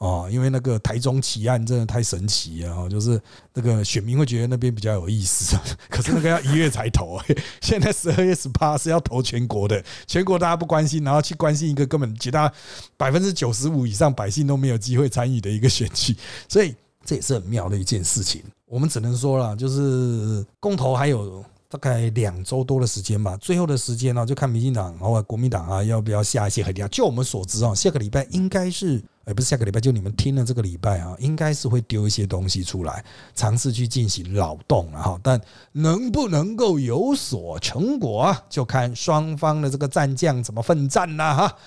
[0.01, 0.27] 哦。
[0.31, 3.21] 因为那个台中奇案真的太神奇了，就是
[3.53, 5.55] 那个选民会觉得那边比较有意思，
[5.89, 7.19] 可是那个要一月才投，
[7.61, 12.51] 现在十二月十八是要投全国的，全国大家不关心，然后去关心一个根本其他
[12.97, 16.15] 百分之九十五以上百姓都没有机会参与的一个选举，
[16.49, 16.75] 所以。
[17.03, 18.43] 这也是很妙的一件事情。
[18.67, 23.37] 我们只能说了，就是公投还有大概两周多的时间吧。
[23.37, 26.85] 最后的时间呢，就看民进党或国民党啊，要不要下一些核电。
[26.89, 35.17] 就我们所知啊，下个礼拜应该是，哎，不是下个礼拜，就你们听了这个礼拜啊，应该是会丢一些东西出来，尝试去进行扰动了哈。
[35.23, 35.39] 但
[35.71, 41.57] 能不能够有所成果，就看双方的这个战将怎么奋战了哈。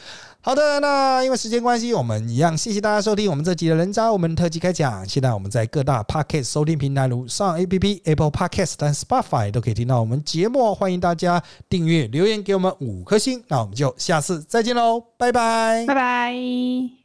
[0.46, 5.08] 好的，那因为时间关系，我们一样谢谢大家收听我们这集的人渣我们特辑开讲。
[5.08, 10.74] 现在我们在各大 Podcast 收听平台，如上 APP、Apple Podcast 和 Spotify 都可以听到我们节目。
[10.74, 13.42] 欢迎大家订阅、留言给我们五颗星。
[13.48, 17.03] 那我们就下次再见喽，拜拜，拜拜。